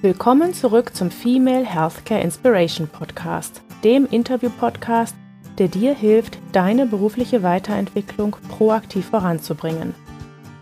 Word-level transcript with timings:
Willkommen 0.00 0.54
zurück 0.54 0.94
zum 0.94 1.10
Female 1.10 1.66
Healthcare 1.66 2.20
Inspiration 2.20 2.86
Podcast, 2.86 3.62
dem 3.82 4.06
Interview-Podcast, 4.06 5.16
der 5.58 5.66
dir 5.66 5.92
hilft, 5.92 6.38
deine 6.52 6.86
berufliche 6.86 7.42
Weiterentwicklung 7.42 8.36
proaktiv 8.48 9.06
voranzubringen. 9.06 9.96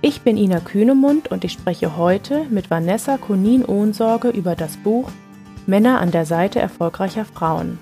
Ich 0.00 0.22
bin 0.22 0.38
Ina 0.38 0.60
Kühnemund 0.60 1.30
und 1.30 1.44
ich 1.44 1.52
spreche 1.52 1.98
heute 1.98 2.46
mit 2.48 2.70
Vanessa 2.70 3.18
Konin-Ohnsorge 3.18 4.30
über 4.30 4.56
das 4.56 4.78
Buch 4.78 5.10
Männer 5.66 6.00
an 6.00 6.12
der 6.12 6.24
Seite 6.24 6.58
erfolgreicher 6.58 7.26
Frauen. 7.26 7.78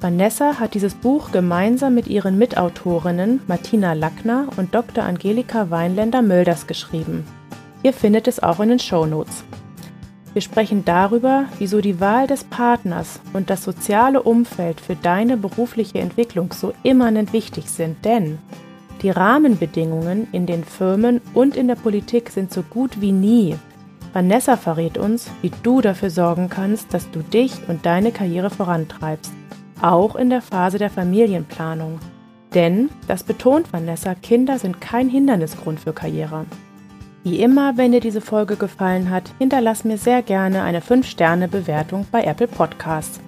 Vanessa 0.00 0.58
hat 0.58 0.72
dieses 0.72 0.94
Buch 0.94 1.30
gemeinsam 1.30 1.94
mit 1.94 2.06
ihren 2.06 2.38
Mitautorinnen 2.38 3.42
Martina 3.46 3.92
Lackner 3.92 4.48
und 4.56 4.74
Dr. 4.74 5.04
Angelika 5.04 5.68
Weinländer-Mölders 5.68 6.66
geschrieben. 6.66 7.26
Ihr 7.82 7.92
findet 7.92 8.28
es 8.28 8.42
auch 8.42 8.60
in 8.60 8.70
den 8.70 8.78
Show 8.78 9.04
Notes. 9.04 9.44
Wir 10.32 10.42
sprechen 10.42 10.84
darüber, 10.84 11.46
wieso 11.58 11.80
die 11.80 11.98
Wahl 11.98 12.28
des 12.28 12.44
Partners 12.44 13.20
und 13.32 13.50
das 13.50 13.64
soziale 13.64 14.22
Umfeld 14.22 14.80
für 14.80 14.94
deine 14.94 15.36
berufliche 15.36 15.98
Entwicklung 15.98 16.52
so 16.52 16.72
immanent 16.84 17.32
wichtig 17.32 17.68
sind, 17.68 18.04
denn 18.04 18.38
die 19.02 19.10
Rahmenbedingungen 19.10 20.28
in 20.30 20.46
den 20.46 20.62
Firmen 20.62 21.20
und 21.34 21.56
in 21.56 21.66
der 21.66 21.74
Politik 21.74 22.30
sind 22.30 22.52
so 22.52 22.62
gut 22.62 23.00
wie 23.00 23.12
nie. 23.12 23.56
Vanessa 24.12 24.56
verrät 24.56 24.98
uns, 24.98 25.30
wie 25.40 25.50
du 25.62 25.80
dafür 25.80 26.10
sorgen 26.10 26.48
kannst, 26.48 26.92
dass 26.94 27.10
du 27.10 27.20
dich 27.20 27.52
und 27.68 27.86
deine 27.86 28.12
Karriere 28.12 28.50
vorantreibst, 28.50 29.32
auch 29.80 30.16
in 30.16 30.30
der 30.30 30.42
Phase 30.42 30.78
der 30.78 30.90
Familienplanung. 30.90 31.98
Denn, 32.54 32.90
das 33.08 33.24
betont 33.24 33.72
Vanessa, 33.72 34.14
Kinder 34.14 34.58
sind 34.58 34.80
kein 34.80 35.08
Hindernisgrund 35.08 35.80
für 35.80 35.92
Karriere. 35.92 36.44
Wie 37.22 37.42
immer, 37.42 37.76
wenn 37.76 37.92
dir 37.92 38.00
diese 38.00 38.22
Folge 38.22 38.56
gefallen 38.56 39.10
hat, 39.10 39.34
hinterlass 39.38 39.84
mir 39.84 39.98
sehr 39.98 40.22
gerne 40.22 40.62
eine 40.62 40.80
5-Sterne-Bewertung 40.80 42.06
bei 42.10 42.24
Apple 42.24 42.48
Podcasts. 42.48 43.20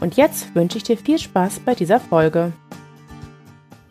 Und 0.00 0.18
jetzt 0.18 0.54
wünsche 0.54 0.76
ich 0.76 0.84
dir 0.84 0.98
viel 0.98 1.18
Spaß 1.18 1.60
bei 1.60 1.74
dieser 1.74 2.00
Folge. 2.00 2.52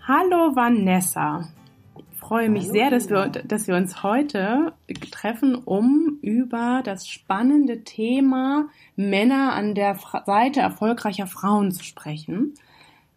Hallo 0.07 0.55
Vanessa. 0.55 1.49
Ich 1.97 2.19
freue 2.19 2.49
mich 2.51 2.65
Hallo. 2.65 2.73
sehr, 2.73 2.91
dass 2.91 3.09
wir, 3.09 3.25
dass 3.27 3.67
wir 3.67 3.75
uns 3.75 4.03
heute 4.03 4.73
treffen, 5.09 5.55
um 5.55 6.19
über 6.21 6.81
das 6.85 7.07
spannende 7.07 7.83
Thema 7.83 8.67
Männer 8.95 9.53
an 9.53 9.73
der 9.73 9.97
Seite 10.27 10.59
erfolgreicher 10.59 11.25
Frauen 11.25 11.71
zu 11.71 11.83
sprechen. 11.83 12.53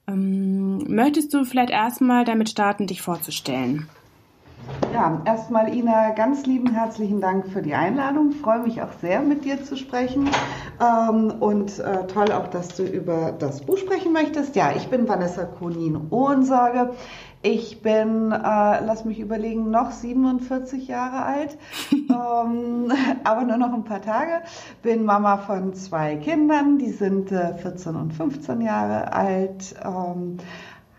Ähm, 0.07 0.79
möchtest 0.89 1.35
du 1.35 1.45
vielleicht 1.45 1.71
erstmal 1.71 2.25
damit 2.25 2.49
starten, 2.49 2.87
dich 2.87 3.03
vorzustellen? 3.03 3.87
Ja, 4.93 5.23
erstmal 5.25 5.75
Ina, 5.75 6.11
ganz 6.11 6.45
lieben 6.45 6.71
herzlichen 6.73 7.21
Dank 7.21 7.49
für 7.49 7.63
die 7.63 7.75
Einladung. 7.75 8.31
Ich 8.31 8.41
freue 8.41 8.61
mich 8.61 8.83
auch 8.83 8.93
sehr, 9.01 9.21
mit 9.21 9.45
dir 9.45 9.65
zu 9.65 9.77
sprechen. 9.77 10.29
Ähm, 10.81 11.33
und 11.41 11.79
äh, 11.79 12.07
toll 12.07 12.31
auch, 12.33 12.49
dass 12.49 12.77
du 12.77 12.85
über 12.85 13.33
das 13.33 13.63
Buch 13.63 13.79
sprechen 13.79 14.13
möchtest. 14.13 14.55
Ja, 14.55 14.73
ich 14.77 14.89
bin 14.89 15.09
Vanessa 15.09 15.45
Konin-Ohrensage. 15.45 16.91
Ich 17.45 17.83
bin, 17.83 18.31
äh, 18.31 18.37
lass 18.85 19.05
mich 19.05 19.19
überlegen, 19.19 19.71
noch 19.71 19.91
47 19.91 20.87
Jahre 20.87 21.25
alt, 21.25 21.59
ähm, 21.93 22.93
aber 23.25 23.43
nur 23.43 23.57
noch 23.57 23.73
ein 23.73 23.83
paar 23.83 24.01
Tage. 24.01 24.43
Bin 24.83 25.05
Mama 25.05 25.39
von 25.39 25.75
zwei 25.75 26.17
Kindern, 26.17 26.79
die 26.79 26.91
sind 26.91 27.33
äh, 27.33 27.55
14 27.55 27.97
und 27.97 28.13
15 28.13 28.61
Jahre 28.61 29.13
alt. 29.13 29.75
Ähm, 29.85 30.37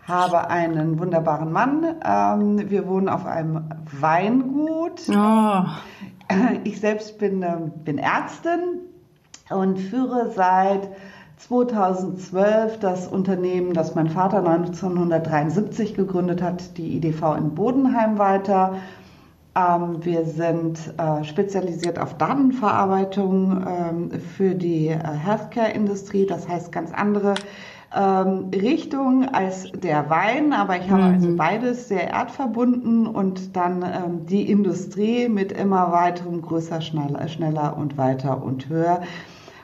habe 0.06 0.50
einen 0.50 0.98
wunderbaren 0.98 1.52
Mann. 1.52 1.96
Ähm, 2.04 2.70
wir 2.70 2.86
wohnen 2.86 3.08
auf 3.08 3.26
einem 3.26 3.64
Weingut. 4.00 5.02
Oh. 5.08 5.64
Ich 6.64 6.80
selbst 6.80 7.18
bin, 7.18 7.42
äh, 7.42 7.56
bin 7.84 7.98
Ärztin 7.98 8.80
und 9.50 9.78
führe 9.78 10.30
seit 10.30 10.88
2012 11.36 12.78
das 12.78 13.06
Unternehmen, 13.06 13.74
das 13.74 13.94
mein 13.94 14.08
Vater 14.08 14.38
1973 14.38 15.94
gegründet 15.94 16.42
hat, 16.42 16.78
die 16.78 16.96
IDV 16.96 17.36
in 17.36 17.54
Bodenheim 17.54 18.18
weiter. 18.18 18.76
Ähm, 19.56 20.04
wir 20.04 20.24
sind 20.24 20.78
äh, 20.96 21.22
spezialisiert 21.24 21.98
auf 21.98 22.16
Datenverarbeitung 22.16 23.64
ähm, 23.66 24.10
für 24.20 24.54
die 24.54 24.88
äh, 24.88 24.98
Healthcare-Industrie, 24.98 26.26
das 26.26 26.48
heißt 26.48 26.72
ganz 26.72 26.92
andere 26.92 27.34
ähm, 27.94 28.50
Richtung 28.52 29.28
als 29.28 29.70
der 29.72 30.10
Wein, 30.10 30.52
aber 30.52 30.76
ich 30.76 30.90
habe 30.90 31.02
mhm. 31.02 31.14
also 31.14 31.36
beides 31.36 31.88
sehr 31.88 32.10
erdverbunden 32.10 33.06
und 33.06 33.56
dann 33.56 33.82
ähm, 33.82 34.26
die 34.26 34.50
Industrie 34.50 35.28
mit 35.28 35.52
immer 35.52 35.92
weiterem 35.92 36.42
größer, 36.42 36.80
schneller, 36.80 37.28
schneller 37.28 37.76
und 37.76 37.96
weiter 37.96 38.42
und 38.42 38.68
höher 38.68 39.02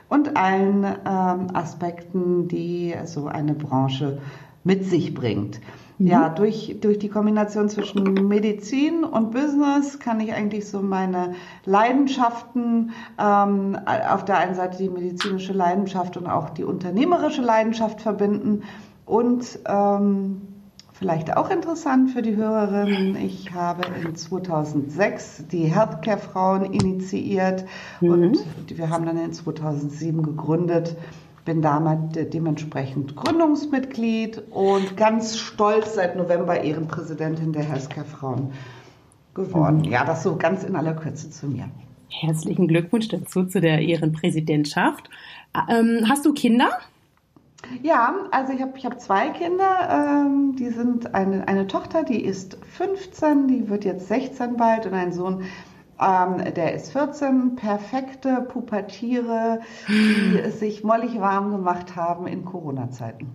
und 0.09 0.35
allen 0.37 0.83
ähm, 0.83 1.47
Aspekten, 1.53 2.47
die 2.47 2.95
so 3.05 3.27
eine 3.27 3.53
Branche 3.53 4.19
mit 4.63 4.85
sich 4.85 5.13
bringt. 5.13 5.59
Mhm. 5.97 6.07
Ja, 6.07 6.29
durch, 6.29 6.77
durch 6.81 6.99
die 6.99 7.09
Kombination 7.09 7.69
zwischen 7.69 8.27
Medizin 8.27 9.03
und 9.03 9.31
Business 9.31 9.99
kann 9.99 10.19
ich 10.19 10.33
eigentlich 10.33 10.67
so 10.67 10.81
meine 10.81 11.35
Leidenschaften, 11.65 12.91
ähm, 13.19 13.77
auf 13.85 14.25
der 14.25 14.37
einen 14.37 14.55
Seite 14.55 14.77
die 14.77 14.89
medizinische 14.89 15.53
Leidenschaft 15.53 16.17
und 16.17 16.27
auch 16.27 16.49
die 16.49 16.63
unternehmerische 16.63 17.41
Leidenschaft 17.41 18.01
verbinden 18.01 18.63
und 19.05 19.59
ähm, 19.67 20.41
Vielleicht 21.01 21.35
auch 21.35 21.49
interessant 21.49 22.11
für 22.11 22.21
die 22.21 22.35
Hörerinnen. 22.35 23.15
Ich 23.15 23.55
habe 23.55 23.81
in 24.05 24.15
2006 24.15 25.45
die 25.51 25.63
Healthcare-Frauen 25.63 26.73
initiiert 26.73 27.65
mhm. 28.01 28.11
und 28.11 28.45
wir 28.67 28.91
haben 28.91 29.07
dann 29.07 29.17
in 29.17 29.33
2007 29.33 30.21
gegründet 30.21 30.95
bin 31.45 31.61
damals 31.61 32.13
dementsprechend 32.13 33.15
Gründungsmitglied 33.15 34.43
und 34.51 34.97
ganz 34.97 35.37
stolz 35.37 35.95
seit 35.95 36.15
November 36.15 36.61
Ehrenpräsidentin 36.61 37.53
der 37.53 37.63
Healthcare 37.63 38.05
Frauen 38.05 38.51
geworden. 39.33 39.83
Ja, 39.83 40.05
das 40.05 40.23
so 40.23 40.35
ganz 40.35 40.63
in 40.63 40.75
aller 40.75 40.93
Kürze 40.93 41.29
zu 41.29 41.47
mir. 41.47 41.69
Herzlichen 42.09 42.67
Glückwunsch 42.67 43.07
dazu 43.07 43.45
zu 43.45 43.61
der 43.61 43.79
Ehrenpräsidentschaft. 43.79 45.09
Ähm, 45.69 46.05
hast 46.09 46.25
du 46.25 46.33
Kinder? 46.33 46.69
Ja, 47.81 48.15
also 48.31 48.53
ich 48.53 48.61
habe 48.61 48.73
ich 48.77 48.85
hab 48.85 48.99
zwei 48.99 49.29
Kinder. 49.29 50.25
Ähm, 50.27 50.55
die 50.57 50.69
sind 50.69 51.13
eine, 51.15 51.47
eine 51.47 51.67
Tochter, 51.67 52.03
die 52.03 52.23
ist 52.23 52.57
15, 52.77 53.47
die 53.47 53.69
wird 53.69 53.85
jetzt 53.85 54.07
16 54.07 54.57
bald 54.57 54.85
und 54.85 54.93
ein 54.93 55.13
Sohn, 55.13 55.43
ähm, 56.01 56.53
der 56.53 56.73
ist 56.73 56.91
14, 56.91 57.55
perfekte 57.55 58.45
Pubertiere, 58.49 59.59
die 59.87 60.49
sich 60.51 60.83
mollig 60.83 61.19
warm 61.19 61.51
gemacht 61.51 61.95
haben 61.95 62.27
in 62.27 62.45
Corona-Zeiten. 62.45 63.29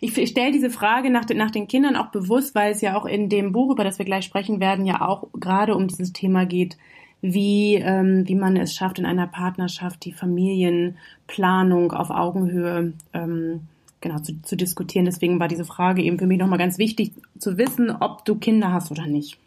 Ich 0.00 0.12
stelle 0.28 0.52
diese 0.52 0.70
Frage 0.70 1.10
nach 1.10 1.24
den, 1.24 1.38
nach 1.38 1.50
den 1.50 1.66
Kindern 1.66 1.96
auch 1.96 2.08
bewusst, 2.08 2.54
weil 2.54 2.72
es 2.72 2.80
ja 2.80 2.96
auch 2.96 3.04
in 3.04 3.28
dem 3.28 3.52
Buch, 3.52 3.72
über 3.72 3.84
das 3.84 3.98
wir 3.98 4.04
gleich 4.04 4.24
sprechen 4.24 4.60
werden, 4.60 4.86
ja 4.86 5.00
auch 5.00 5.28
gerade 5.32 5.74
um 5.74 5.88
dieses 5.88 6.12
Thema 6.12 6.46
geht, 6.46 6.76
wie, 7.20 7.74
ähm, 7.74 8.22
wie 8.28 8.36
man 8.36 8.56
es 8.56 8.74
schafft, 8.74 8.98
in 8.98 9.06
einer 9.06 9.26
Partnerschaft 9.26 10.04
die 10.04 10.12
Familienplanung 10.12 11.92
auf 11.92 12.10
Augenhöhe 12.10 12.92
ähm, 13.12 13.62
genau 14.00 14.20
zu, 14.20 14.40
zu 14.42 14.56
diskutieren. 14.56 15.04
Deswegen 15.04 15.40
war 15.40 15.48
diese 15.48 15.64
Frage 15.64 16.02
eben 16.02 16.18
für 16.18 16.26
mich 16.26 16.38
nochmal 16.38 16.58
ganz 16.58 16.78
wichtig 16.78 17.12
zu 17.38 17.58
wissen, 17.58 17.90
ob 17.90 18.24
du 18.24 18.36
Kinder 18.36 18.72
hast 18.72 18.92
oder 18.92 19.06
nicht. 19.06 19.38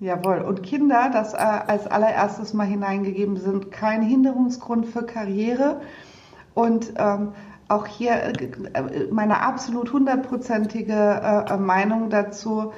Jawohl. 0.00 0.38
Und 0.38 0.62
Kinder, 0.62 1.10
das 1.12 1.34
äh, 1.34 1.36
als 1.36 1.86
allererstes 1.86 2.54
mal 2.54 2.66
hineingegeben 2.66 3.36
sind, 3.36 3.70
kein 3.70 4.00
Hinderungsgrund 4.00 4.86
für 4.86 5.04
Karriere. 5.04 5.82
Und 6.54 6.94
ähm, 6.96 7.32
auch 7.68 7.86
hier 7.86 8.12
äh, 8.12 9.08
meine 9.10 9.42
absolut 9.42 9.92
hundertprozentige 9.92 11.44
äh, 11.48 11.56
Meinung 11.58 12.08
dazu. 12.08 12.72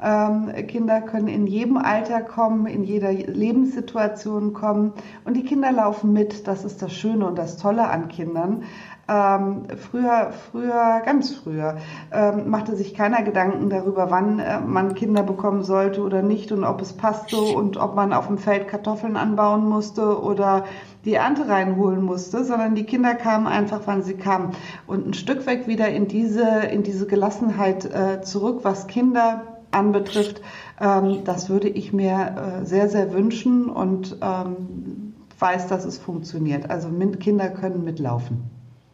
Ähm, 0.00 0.52
Kinder 0.68 1.00
können 1.00 1.28
in 1.28 1.46
jedem 1.46 1.76
Alter 1.76 2.20
kommen, 2.20 2.66
in 2.66 2.84
jeder 2.84 3.12
Lebenssituation 3.12 4.52
kommen 4.52 4.92
und 5.24 5.34
die 5.36 5.44
Kinder 5.44 5.72
laufen 5.72 6.12
mit. 6.12 6.46
Das 6.46 6.64
ist 6.64 6.80
das 6.82 6.92
Schöne 6.92 7.26
und 7.26 7.36
das 7.36 7.56
Tolle 7.56 7.88
an 7.88 8.08
Kindern. 8.08 8.62
Ähm, 9.10 9.62
früher, 9.76 10.32
früher, 10.50 11.00
ganz 11.02 11.34
früher, 11.34 11.78
ähm, 12.12 12.50
machte 12.50 12.76
sich 12.76 12.92
keiner 12.94 13.22
Gedanken 13.22 13.70
darüber, 13.70 14.10
wann 14.10 14.38
äh, 14.38 14.60
man 14.60 14.94
Kinder 14.94 15.22
bekommen 15.22 15.62
sollte 15.62 16.02
oder 16.02 16.20
nicht 16.20 16.52
und 16.52 16.62
ob 16.62 16.82
es 16.82 16.92
passte 16.92 17.38
und 17.38 17.78
ob 17.78 17.96
man 17.96 18.12
auf 18.12 18.26
dem 18.26 18.36
Feld 18.36 18.68
Kartoffeln 18.68 19.16
anbauen 19.16 19.66
musste 19.66 20.20
oder 20.22 20.64
die 21.06 21.14
Ernte 21.14 21.48
reinholen 21.48 22.02
musste, 22.02 22.44
sondern 22.44 22.74
die 22.74 22.84
Kinder 22.84 23.14
kamen 23.14 23.46
einfach, 23.46 23.80
wann 23.86 24.02
sie 24.02 24.14
kamen. 24.14 24.50
Und 24.86 25.06
ein 25.08 25.14
Stück 25.14 25.46
weg 25.46 25.66
wieder 25.66 25.88
in 25.88 26.06
diese, 26.06 26.46
in 26.70 26.82
diese 26.82 27.06
Gelassenheit 27.06 27.86
äh, 27.86 28.20
zurück, 28.20 28.60
was 28.62 28.88
Kinder 28.88 29.57
anbetrifft, 29.70 30.40
ähm, 30.80 31.24
das 31.24 31.48
würde 31.48 31.68
ich 31.68 31.92
mir 31.92 32.60
äh, 32.62 32.66
sehr, 32.66 32.88
sehr 32.88 33.12
wünschen 33.12 33.68
und 33.68 34.16
ähm, 34.20 35.14
weiß, 35.38 35.68
dass 35.68 35.84
es 35.84 35.98
funktioniert. 35.98 36.70
Also 36.70 36.88
Kinder 37.18 37.48
können 37.50 37.84
mitlaufen. 37.84 38.50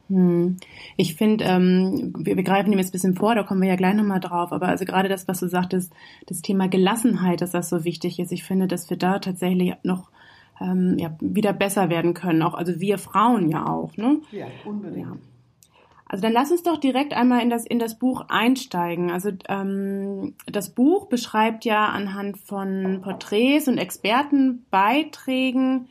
Hm. 0.09 0.59
Ich 0.97 1.15
finde, 1.15 1.45
ähm, 1.45 2.13
wir, 2.19 2.37
wir 2.37 2.43
greifen 2.45 2.71
dem 2.71 2.79
jetzt 2.79 2.91
ein 2.91 2.93
bisschen 2.93 3.17
vor, 3.17 3.35
da 3.35 3.43
kommen 3.43 3.63
wir 3.63 3.69
ja 3.69 3.77
gleich 3.77 3.95
nochmal 3.95 4.21
drauf, 4.21 4.53
aber 4.53 4.69
also 4.69 4.85
gerade 4.85 5.09
das, 5.09 5.27
was 5.29 5.41
du 5.41 5.49
sagtest, 5.49 5.93
das 6.27 6.43
Thema 6.43 6.69
Gelassenheit, 6.69 7.41
dass 7.41 7.53
das 7.53 7.71
so 7.71 7.85
wichtig 7.85 8.19
ist, 8.19 8.31
ich 8.31 8.45
finde, 8.45 8.69
dass 8.69 8.91
wir 8.91 8.99
da 8.99 9.19
tatsächlich 9.19 9.75
noch 9.83 10.11
ähm, 10.61 10.97
ja, 10.99 11.17
wieder 11.21 11.53
besser 11.53 11.89
werden 11.89 12.13
können. 12.13 12.43
Auch, 12.43 12.55
also 12.55 12.81
wir 12.81 12.99
Frauen 12.99 13.49
ja 13.49 13.67
auch. 13.67 13.97
Ne? 13.97 14.21
Ja, 14.31 14.47
unbedingt. 14.65 15.07
Ja. 15.07 15.17
Also 16.07 16.23
dann 16.23 16.33
lass 16.33 16.51
uns 16.51 16.63
doch 16.63 16.79
direkt 16.79 17.13
einmal 17.15 17.43
in 17.43 17.51
das, 17.51 17.67
in 17.67 17.79
das 17.79 17.99
Buch 17.99 18.25
einsteigen. 18.29 19.11
Also 19.11 19.31
ähm, 19.49 20.35
das 20.47 20.71
Buch 20.71 21.07
beschreibt 21.07 21.65
ja 21.65 21.87
anhand 21.87 22.39
von 22.39 23.01
Porträts 23.03 23.69
und 23.69 23.79
Expertenbeiträgen 23.79 25.89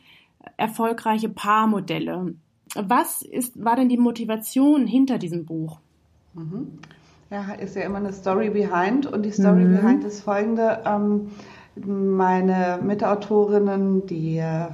erfolgreiche 0.56 1.28
Paarmodelle. 1.28 2.34
Was 2.76 3.22
ist, 3.22 3.62
war 3.62 3.76
denn 3.76 3.88
die 3.88 3.96
Motivation 3.96 4.86
hinter 4.86 5.18
diesem 5.18 5.46
Buch? 5.46 5.78
Mhm. 6.34 6.78
Ja, 7.30 7.54
ist 7.54 7.74
ja 7.74 7.82
immer 7.82 7.98
eine 7.98 8.12
Story 8.12 8.50
behind 8.50 9.06
und 9.06 9.24
die 9.24 9.32
Story 9.32 9.64
mhm. 9.64 9.76
behind 9.76 10.04
ist 10.04 10.22
folgende. 10.22 10.82
Ähm, 10.84 11.30
meine 11.76 12.78
Mitautorinnen, 12.82 14.06
die 14.06 14.38
äh, 14.38 14.66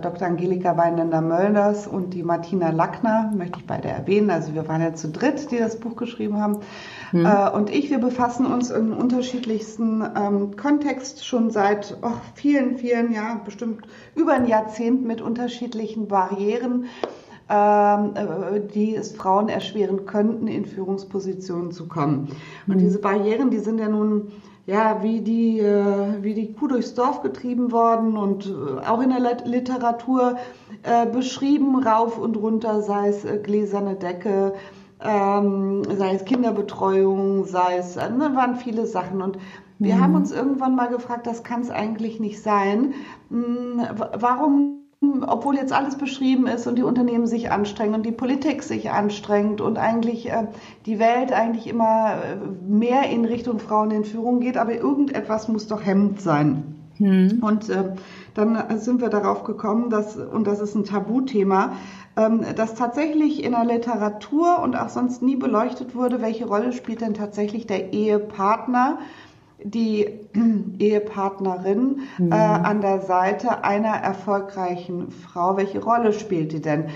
Dr. 0.00 0.26
Angelika 0.26 0.76
Weinländer-Mölders 0.76 1.86
und 1.86 2.14
die 2.14 2.22
Martina 2.22 2.70
Lackner, 2.70 3.30
möchte 3.36 3.58
ich 3.58 3.66
beide 3.66 3.88
erwähnen. 3.88 4.30
Also 4.30 4.54
wir 4.54 4.66
waren 4.66 4.80
ja 4.80 4.94
zu 4.94 5.10
dritt, 5.10 5.50
die 5.50 5.58
das 5.58 5.78
Buch 5.78 5.96
geschrieben 5.96 6.40
haben. 6.40 6.60
Mhm. 7.12 7.26
Und 7.54 7.70
ich, 7.70 7.90
wir 7.90 7.98
befassen 7.98 8.46
uns 8.46 8.70
in 8.70 8.92
unterschiedlichsten 8.92 10.02
ähm, 10.16 10.56
Kontext 10.56 11.26
schon 11.26 11.50
seit 11.50 11.98
oh, 12.02 12.12
vielen, 12.34 12.78
vielen 12.78 13.12
Jahren, 13.12 13.44
bestimmt 13.44 13.86
über 14.14 14.32
ein 14.32 14.46
Jahrzehnt 14.46 15.04
mit 15.04 15.20
unterschiedlichen 15.20 16.08
Barrieren 16.08 16.86
ähm, 17.46 18.14
äh, 18.14 18.60
die 18.74 18.96
es 18.96 19.14
Frauen 19.14 19.50
erschweren 19.50 20.06
könnten, 20.06 20.46
in 20.46 20.64
Führungspositionen 20.64 21.72
zu 21.72 21.88
kommen. 21.88 22.28
Und 22.66 22.76
mhm. 22.76 22.78
diese 22.78 22.98
Barrieren, 23.00 23.50
die 23.50 23.58
sind 23.58 23.78
ja 23.78 23.88
nun 23.90 24.32
ja, 24.66 25.02
wie 25.02 25.20
die, 25.20 25.60
äh, 25.60 26.22
wie 26.22 26.34
die 26.34 26.52
Kuh 26.52 26.68
durchs 26.68 26.94
Dorf 26.94 27.22
getrieben 27.22 27.70
worden 27.70 28.16
und 28.16 28.46
äh, 28.46 28.86
auch 28.86 29.02
in 29.02 29.10
der 29.10 29.36
Literatur 29.44 30.36
äh, 30.82 31.06
beschrieben, 31.06 31.82
rauf 31.82 32.18
und 32.18 32.36
runter, 32.36 32.82
sei 32.82 33.08
es 33.08 33.24
äh, 33.24 33.38
gläserne 33.38 33.94
Decke, 33.96 34.54
ähm, 35.02 35.82
sei 35.96 36.14
es 36.14 36.24
Kinderbetreuung, 36.24 37.44
sei 37.44 37.76
es, 37.78 37.96
äh, 37.96 38.08
ne, 38.08 38.34
waren 38.34 38.56
viele 38.56 38.86
Sachen. 38.86 39.20
Und 39.20 39.38
wir 39.78 39.96
mhm. 39.96 40.00
haben 40.00 40.14
uns 40.14 40.32
irgendwann 40.32 40.74
mal 40.76 40.88
gefragt, 40.88 41.26
das 41.26 41.42
kann 41.42 41.60
es 41.60 41.70
eigentlich 41.70 42.18
nicht 42.18 42.42
sein. 42.42 42.94
Hm, 43.28 43.82
warum 44.14 44.83
obwohl 45.26 45.56
jetzt 45.56 45.72
alles 45.72 45.96
beschrieben 45.96 46.46
ist 46.46 46.66
und 46.66 46.76
die 46.76 46.82
Unternehmen 46.82 47.26
sich 47.26 47.50
anstrengen 47.50 47.94
und 47.94 48.06
die 48.06 48.12
Politik 48.12 48.62
sich 48.62 48.90
anstrengt 48.90 49.60
und 49.60 49.78
eigentlich 49.78 50.30
äh, 50.30 50.46
die 50.86 50.98
Welt 50.98 51.32
eigentlich 51.32 51.66
immer 51.66 52.14
äh, 52.14 52.36
mehr 52.66 53.08
in 53.10 53.24
Richtung 53.24 53.58
Frauen 53.58 53.90
in 53.90 54.04
Führung 54.04 54.40
geht, 54.40 54.56
aber 54.56 54.74
irgendetwas 54.74 55.48
muss 55.48 55.66
doch 55.66 55.84
hemmend 55.84 56.20
sein. 56.20 56.74
Hm. 56.96 57.40
Und 57.42 57.68
äh, 57.70 57.94
dann 58.34 58.78
sind 58.78 59.00
wir 59.00 59.08
darauf 59.08 59.44
gekommen, 59.44 59.90
dass, 59.90 60.16
und 60.16 60.46
das 60.46 60.60
ist 60.60 60.74
ein 60.74 60.84
Tabuthema, 60.84 61.72
ähm, 62.16 62.42
dass 62.54 62.74
tatsächlich 62.74 63.42
in 63.42 63.52
der 63.52 63.64
Literatur 63.64 64.60
und 64.62 64.76
auch 64.76 64.88
sonst 64.88 65.22
nie 65.22 65.36
beleuchtet 65.36 65.94
wurde, 65.94 66.22
welche 66.22 66.46
Rolle 66.46 66.72
spielt 66.72 67.00
denn 67.00 67.14
tatsächlich 67.14 67.66
der 67.66 67.92
Ehepartner 67.92 68.98
die 69.62 70.06
Ehepartnerin 70.78 72.00
mhm. 72.18 72.32
äh, 72.32 72.34
an 72.34 72.80
der 72.80 73.00
Seite 73.00 73.64
einer 73.64 73.94
erfolgreichen 73.94 75.10
Frau. 75.10 75.56
Welche 75.56 75.82
Rolle 75.82 76.12
spielt 76.12 76.52
die 76.52 76.60
denn? 76.60 76.86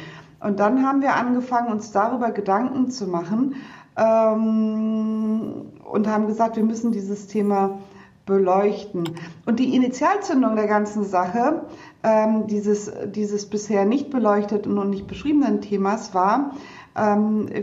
Und 0.41 0.61
dann 0.61 0.87
haben 0.87 1.03
wir 1.03 1.17
angefangen, 1.17 1.73
uns 1.73 1.91
darüber 1.91 2.31
Gedanken 2.31 2.91
zu 2.91 3.07
machen 3.07 3.57
ähm, 3.97 5.67
und 5.91 6.07
haben 6.07 6.27
gesagt, 6.27 6.57
wir 6.57 6.65
müssen 6.65 6.93
dieses 6.93 7.27
Thema 7.27 7.79
beleuchten. 8.25 9.09
Und 9.47 9.59
die 9.59 9.75
Initialzündung 9.75 10.55
der 10.55 10.67
ganzen 10.67 11.03
Sache, 11.03 11.63
ähm, 12.05 12.47
dieses, 12.47 12.93
dieses 13.07 13.47
bisher 13.47 13.85
nicht 13.85 14.11
beleuchteten 14.11 14.79
und 14.79 14.91
nicht 14.91 15.07
beschriebenen 15.07 15.61
Themas 15.61 16.15
war, 16.15 16.53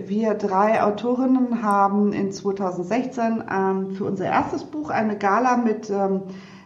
wir 0.08 0.34
drei 0.36 0.84
Autorinnen 0.84 1.62
haben 1.62 2.14
in 2.14 2.32
2016 2.32 3.44
ähm, 3.52 3.92
für 3.92 4.06
unser 4.06 4.26
erstes 4.26 4.64
Buch 4.64 4.90
eine 4.90 5.18
Gala 5.18 5.58
mit 5.58 5.90
ähm, 5.90 6.22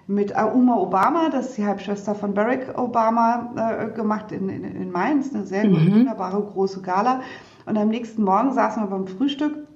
mit 0.10 0.34
Uma 0.36 0.78
Obama, 0.78 1.30
das 1.30 1.50
ist 1.50 1.58
die 1.60 1.66
Halbschwester 1.66 2.16
von 2.16 2.34
Barack 2.34 2.80
Obama, 2.80 3.52
äh, 3.56 3.92
gemacht 3.92 4.32
in, 4.32 4.50
in, 4.50 4.64
in, 4.64 4.92
Mainz. 4.92 5.36
Eine 5.36 5.46
sehr 5.46 5.68
mhm. 5.68 5.94
wunderbare 5.94 6.42
große 6.42 6.82
Gala. 6.82 7.22
Und 7.68 7.78
am 7.78 7.90
nächsten 7.90 8.24
Morgen 8.24 8.52
saßen 8.52 8.82
wir 8.82 8.88
beim 8.88 9.06
Frühstück 9.06 9.68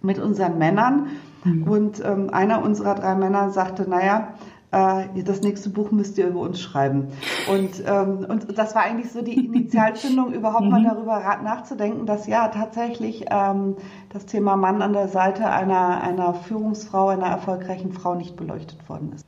mit 0.00 0.18
unseren 0.18 0.56
Männern. 0.56 1.08
Mhm. 1.44 1.62
Und 1.64 2.02
ähm, 2.02 2.30
einer 2.32 2.64
unserer 2.64 2.94
drei 2.94 3.14
Männer 3.14 3.50
sagte, 3.50 3.88
naja, 3.88 4.28
äh, 4.72 5.22
das 5.22 5.42
nächste 5.42 5.70
Buch 5.70 5.90
müsst 5.90 6.18
ihr 6.18 6.28
über 6.28 6.40
uns 6.40 6.60
schreiben. 6.60 7.08
Und, 7.50 7.82
ähm, 7.86 8.26
und 8.28 8.56
das 8.56 8.74
war 8.74 8.82
eigentlich 8.82 9.10
so 9.10 9.22
die 9.22 9.46
Initialzündung, 9.46 10.32
überhaupt 10.32 10.66
mal 10.66 10.80
mhm. 10.80 10.84
darüber 10.84 11.18
nachzudenken, 11.42 12.06
dass 12.06 12.26
ja 12.26 12.48
tatsächlich 12.48 13.24
ähm, 13.30 13.76
das 14.12 14.26
Thema 14.26 14.56
Mann 14.56 14.82
an 14.82 14.92
der 14.92 15.08
Seite 15.08 15.50
einer, 15.50 16.02
einer 16.02 16.34
Führungsfrau, 16.34 17.08
einer 17.08 17.26
erfolgreichen 17.26 17.92
Frau 17.92 18.14
nicht 18.14 18.36
beleuchtet 18.36 18.88
worden 18.88 19.12
ist. 19.14 19.26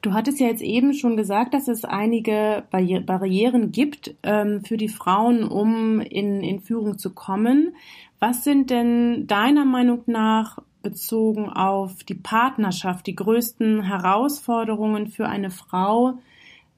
Du 0.00 0.14
hattest 0.14 0.40
ja 0.40 0.48
jetzt 0.48 0.62
eben 0.62 0.94
schon 0.94 1.16
gesagt, 1.16 1.54
dass 1.54 1.68
es 1.68 1.84
einige 1.84 2.64
Barrieren 2.70 3.70
gibt 3.70 4.16
ähm, 4.24 4.64
für 4.64 4.76
die 4.76 4.88
Frauen, 4.88 5.44
um 5.44 6.00
in, 6.00 6.42
in 6.42 6.58
Führung 6.58 6.98
zu 6.98 7.14
kommen. 7.14 7.76
Was 8.18 8.42
sind 8.42 8.70
denn 8.70 9.28
deiner 9.28 9.64
Meinung 9.64 10.02
nach 10.06 10.58
bezogen 10.82 11.48
auf 11.48 12.04
die 12.04 12.14
Partnerschaft 12.14 13.06
die 13.06 13.14
größten 13.14 13.82
Herausforderungen 13.82 15.08
für 15.08 15.28
eine 15.28 15.50
Frau, 15.50 16.14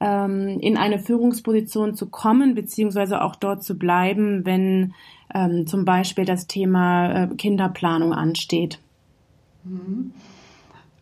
ähm, 0.00 0.58
in 0.60 0.76
eine 0.76 0.98
Führungsposition 0.98 1.94
zu 1.94 2.08
kommen, 2.08 2.54
beziehungsweise 2.54 3.22
auch 3.22 3.36
dort 3.36 3.62
zu 3.62 3.78
bleiben, 3.78 4.44
wenn 4.44 4.94
ähm, 5.34 5.66
zum 5.66 5.84
Beispiel 5.84 6.24
das 6.24 6.46
Thema 6.46 7.24
äh, 7.24 7.34
Kinderplanung 7.34 8.12
ansteht? 8.12 8.78
Mhm. 9.64 10.12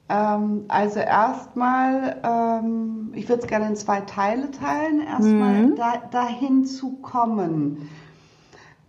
Ähm, 0.09 0.65
also 0.69 1.01
erstmal, 1.01 2.21
ähm, 2.23 3.13
ich 3.15 3.29
würde 3.29 3.43
es 3.43 3.49
gerne 3.49 3.69
in 3.69 3.77
zwei 3.77 4.03
Teile 4.03 4.51
teilen. 4.51 5.01
Erstmal 5.01 5.63
mhm. 5.63 5.77
da, 5.77 6.03
dahin 6.11 6.65
zu 6.65 6.97
kommen. 6.97 7.89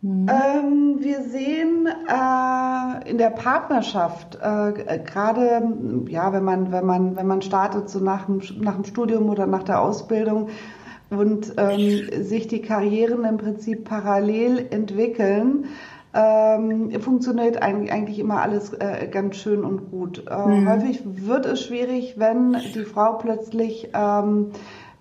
Mhm. 0.03 0.27
Ähm, 0.29 0.97
wir 0.99 1.23
sehen 1.23 1.87
äh, 1.87 3.09
in 3.09 3.17
der 3.17 3.29
Partnerschaft, 3.29 4.35
äh, 4.35 4.99
gerade 4.99 5.63
ja, 6.09 6.33
wenn 6.33 6.43
man, 6.43 6.73
wenn 6.73 6.85
man, 6.85 7.15
wenn 7.15 7.25
man 7.25 7.41
startet, 7.41 7.89
so 7.89 7.99
nach 7.99 8.25
dem, 8.25 8.41
nach 8.59 8.75
dem 8.75 8.83
Studium 8.83 9.29
oder 9.29 9.47
nach 9.47 9.63
der 9.63 9.79
Ausbildung 9.79 10.49
und 11.09 11.53
ähm, 11.55 12.09
sich 12.21 12.49
die 12.49 12.61
Karrieren 12.61 13.23
im 13.23 13.37
Prinzip 13.37 13.85
parallel 13.85 14.67
entwickeln, 14.71 15.67
ähm, 16.13 16.91
funktioniert 16.99 17.61
eigentlich 17.61 18.19
immer 18.19 18.41
alles 18.41 18.73
äh, 18.73 19.07
ganz 19.09 19.37
schön 19.37 19.63
und 19.63 19.89
gut. 19.89 20.25
Äh, 20.29 20.47
mhm. 20.47 20.69
Häufig 20.69 21.01
wird 21.05 21.45
es 21.45 21.63
schwierig, 21.63 22.15
wenn 22.17 22.57
die 22.75 22.83
Frau 22.83 23.13
plötzlich 23.13 23.89
ähm, 23.93 24.51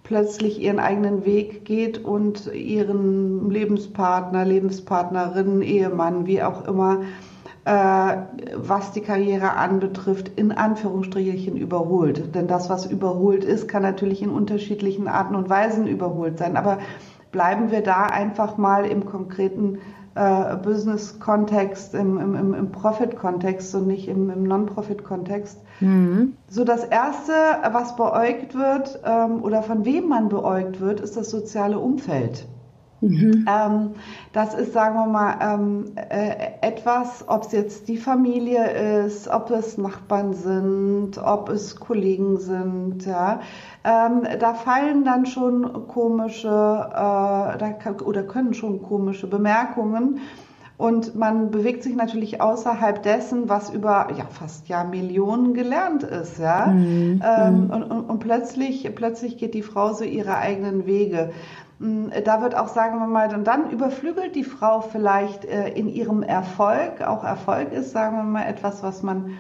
plötzlich 0.05 0.61
ihren 0.61 0.81
eigenen 0.81 1.25
Weg 1.25 1.65
geht 1.65 2.05
und 2.05 2.53
ihren 2.53 3.51
Lebenspartner, 3.51 4.45
Lebenspartnerin, 4.45 5.63
Ehemann, 5.63 6.27
wie 6.27 6.43
auch 6.43 6.67
immer, 6.67 7.03
äh, 7.65 8.17
was 8.57 8.93
die 8.93 9.03
Karriere 9.03 9.53
anbetrifft, 9.53 10.33
in 10.37 10.51
Anführungsstrichen 10.51 11.57
überholt. 11.57 12.35
Denn 12.35 12.49
das, 12.49 12.69
was 12.69 12.87
überholt 12.87 13.45
ist, 13.45 13.69
kann 13.69 13.83
natürlich 13.83 14.23
in 14.23 14.31
unterschiedlichen 14.31 15.07
Arten 15.07 15.37
und 15.37 15.49
Weisen 15.49 15.87
überholt 15.87 16.39
sein. 16.39 16.57
Aber 16.57 16.79
bleiben 17.31 17.71
wir 17.71 17.83
da 17.83 18.07
einfach 18.07 18.57
mal 18.59 18.85
im 18.85 19.07
konkreten 19.07 19.79
äh, 20.15 20.57
Business-Kontext, 20.57 21.95
im, 21.95 22.19
im, 22.19 22.55
im 22.55 22.73
Profit-Kontext 22.73 23.75
und 23.75 23.87
nicht 23.87 24.09
im, 24.09 24.31
im 24.31 24.43
Non-Profit-Kontext. 24.45 25.59
Mhm. 25.81 26.37
So 26.49 26.65
das 26.65 26.85
Erste, 26.85 27.33
was 27.73 27.97
beäugt 27.97 28.55
wird 28.55 29.01
ähm, 29.05 29.43
oder 29.43 29.63
von 29.63 29.85
wem 29.85 30.09
man 30.09 30.29
beäugt 30.29 30.81
wird, 30.81 31.01
ist 31.01 31.17
das 31.17 31.31
soziale 31.31 31.79
Umfeld. 31.79 32.47
Mhm. 33.03 33.47
Ähm, 33.49 33.91
das 34.33 34.55
ist, 34.55 34.73
sagen 34.73 34.95
wir 34.95 35.07
mal, 35.07 35.35
ähm, 35.41 35.93
äh, 35.97 36.53
etwas, 36.61 37.25
ob 37.27 37.45
es 37.45 37.53
jetzt 37.53 37.89
die 37.89 37.97
Familie 37.97 39.05
ist, 39.05 39.29
ob 39.29 39.51
es 39.51 39.77
Nachbarn 39.77 40.35
sind, 40.35 41.19
ob 41.19 41.49
es 41.49 41.81
Kollegen 41.81 42.39
sind. 42.39 43.05
Ja. 43.05 43.41
Ähm, 43.85 44.23
da 44.39 44.55
fallen 44.55 45.05
dann 45.05 45.27
schon 45.27 45.89
komische 45.89 46.49
äh, 46.49 47.59
da 47.59 47.77
kann, 47.79 48.01
oder 48.01 48.23
können 48.23 48.55
schon 48.55 48.83
komische 48.83 49.27
Bemerkungen. 49.27 50.21
Und 50.79 51.15
man 51.15 51.53
bewegt 51.53 51.85
sich 51.85 51.95
natürlich 51.95 52.41
außerhalb 52.41 53.05
dessen, 53.05 53.49
was 53.49 53.71
über 53.71 54.09
ja, 54.19 54.25
fast 54.31 54.69
ja 54.69 54.83
Millionen 54.83 55.55
gelernt 55.55 56.03
ist. 56.03 56.41
Ja? 56.41 56.67
Mhm. 56.67 57.23
Ähm, 57.25 57.65
mhm. 57.65 57.71
und, 57.71 57.83
und, 57.85 58.11
und 58.11 58.19
plötzlich, 58.19 58.91
plötzlich 58.95 59.39
geht 59.39 59.55
die 59.55 59.63
Frau 59.63 59.93
so 59.93 60.03
ihre 60.03 60.39
eigenen 60.39 60.85
Wege. 60.85 61.31
Mm, 61.83 62.11
da 62.25 62.41
wird 62.41 62.55
auch, 62.55 62.69
sagen 62.69 62.99
wir 63.01 63.09
mal, 63.09 63.35
und 63.35 63.45
dann 63.47 63.71
überflügelt 63.71 64.37
die 64.37 64.45
Frau 64.45 64.81
vielleicht 64.81 65.45
äh, 65.45 65.69
in 65.71 65.89
ihrem 65.89 66.23
Erfolg. 66.23 67.03
Auch 67.05 67.25
Erfolg 67.25 67.73
ist, 67.73 67.91
sagen 67.91 68.17
wir 68.17 68.23
mal, 68.23 68.45
etwas, 68.45 68.83
was 68.85 69.03
man 69.03 69.39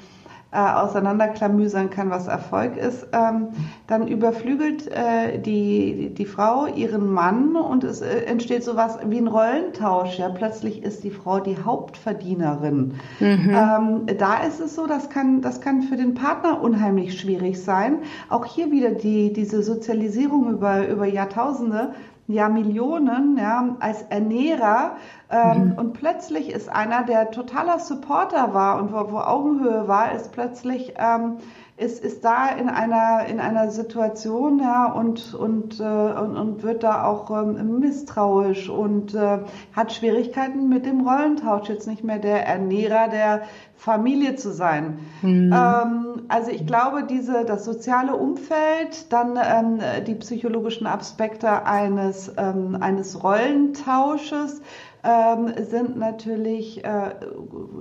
äh, 0.50 0.58
auseinanderklamüsern 0.58 1.88
kann, 1.88 2.11
was 2.11 2.26
Erfolg 2.26 2.76
ist, 2.76 3.06
ähm, 3.12 3.49
dann 3.87 4.06
überflügelt 4.06 4.87
äh, 4.88 5.38
die, 5.38 6.12
die 6.12 6.26
Frau 6.26 6.66
ihren 6.66 7.11
Mann 7.11 7.56
und 7.56 7.84
es 7.84 8.02
äh, 8.02 8.25
entsteht 8.25 8.62
sowas 8.62 8.99
wie 9.06 9.18
ein 9.18 9.28
Rollentausch. 9.28 10.18
Ja, 10.18 10.28
plötzlich 10.28 10.82
ist 10.82 11.04
die 11.04 11.11
Frau 11.11 11.40
die 11.40 11.56
Hauptverdienerin. 11.56 12.94
Mhm. 13.20 13.50
Ähm, 13.50 14.06
da 14.18 14.42
ist 14.42 14.61
es 14.61 14.75
so, 14.75 14.87
das 14.87 15.08
kann, 15.08 15.40
das 15.40 15.62
kann 15.62 15.82
für 15.82 15.96
den 15.96 16.14
Partner 16.14 16.61
unheimlich 16.61 17.18
schwierig 17.18 17.62
sein. 17.62 18.00
Auch 18.28 18.44
hier 18.44 18.70
wieder 18.70 18.90
die, 18.90 19.32
diese 19.32 19.62
Sozialisierung 19.62 20.50
über, 20.50 20.87
über 20.87 21.06
Jahrtausende 21.06 21.94
ja 22.33 22.49
Millionen 22.49 23.37
ja, 23.37 23.77
als 23.81 24.03
Ernährer 24.03 24.97
ähm, 25.31 25.71
mhm. 25.71 25.73
und 25.79 25.93
plötzlich 25.93 26.51
ist 26.51 26.69
einer, 26.69 27.05
der 27.05 27.31
totaler 27.31 27.79
Supporter 27.79 28.55
war 28.55 28.81
und 28.81 28.93
wo, 28.93 29.12
wo 29.12 29.19
Augenhöhe 29.19 29.87
war, 29.89 30.12
ist 30.12 30.33
plötzlich 30.33 30.95
ähm, 30.97 31.37
ist, 31.83 32.05
ist 32.05 32.25
da 32.25 32.49
in 32.49 32.69
einer, 32.69 33.27
in 33.27 33.41
einer 33.41 33.71
Situation 33.71 34.61
ja, 34.61 34.87
und, 34.93 35.35
und, 35.35 35.81
äh, 35.81 35.83
und, 35.83 36.37
und 36.37 36.62
wird 36.62 36.83
da 36.83 37.05
auch 37.05 37.31
ähm, 37.31 37.81
misstrauisch 37.81 38.69
und 38.69 39.15
äh, 39.15 39.41
hat 39.73 39.93
Schwierigkeiten 39.93 40.69
mit 40.69 40.87
dem 40.87 41.07
Rollentausch, 41.07 41.69
jetzt 41.69 41.87
nicht 41.87 42.05
mehr 42.05 42.19
der 42.19 42.47
Ernährer 42.47 43.09
der 43.09 43.43
Familie 43.77 44.37
zu 44.37 44.53
sein. 44.53 45.01
Mhm. 45.23 45.53
Ähm, 45.53 46.23
also 46.29 46.51
ich 46.53 46.67
glaube, 46.67 47.05
diese, 47.05 47.45
das 47.45 47.65
soziale 47.65 48.15
Umfeld, 48.15 49.12
dann 49.12 49.37
ähm, 49.37 49.81
die 50.07 50.15
psychologischen 50.15 50.87
Aspekte 50.87 51.67
eines, 51.67 52.33
ähm, 52.37 52.79
eines 52.81 53.23
Rollentausches 53.25 54.62
ähm, 55.03 55.53
sind 55.59 55.97
natürlich 55.97 56.85
äh, 56.85 57.15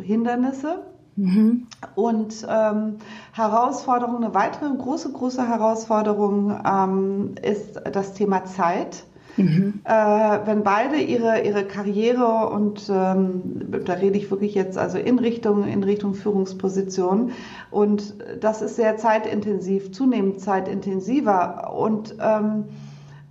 Hindernisse 0.02 0.91
Mhm. 1.16 1.68
Und 1.96 2.48
ähm, 2.50 2.98
Herausforderung, 3.34 4.18
eine 4.18 4.34
weitere 4.34 4.70
große, 4.76 5.12
große 5.12 5.48
Herausforderung 5.48 6.60
ähm, 6.66 7.36
ist 7.42 7.82
das 7.92 8.14
Thema 8.14 8.46
Zeit. 8.46 9.04
Mhm. 9.38 9.82
Äh, 9.86 10.40
wenn 10.46 10.64
beide 10.64 10.98
ihre, 10.98 11.42
ihre 11.42 11.64
Karriere 11.64 12.50
und 12.50 12.90
ähm, 12.90 13.84
da 13.86 13.94
rede 13.94 14.18
ich 14.18 14.30
wirklich 14.30 14.56
jetzt 14.56 14.78
also 14.78 14.98
in 14.98 15.20
Richtung, 15.20 15.66
in 15.68 15.84
Richtung 15.84 16.14
Führungsposition 16.16 17.32
und 17.70 18.16
das 18.42 18.62
ist 18.62 18.76
sehr 18.76 18.98
zeitintensiv, 18.98 19.94
zunehmend 19.94 20.42
zeitintensiver 20.42 21.74
und 21.74 22.16
ähm, 22.20 22.66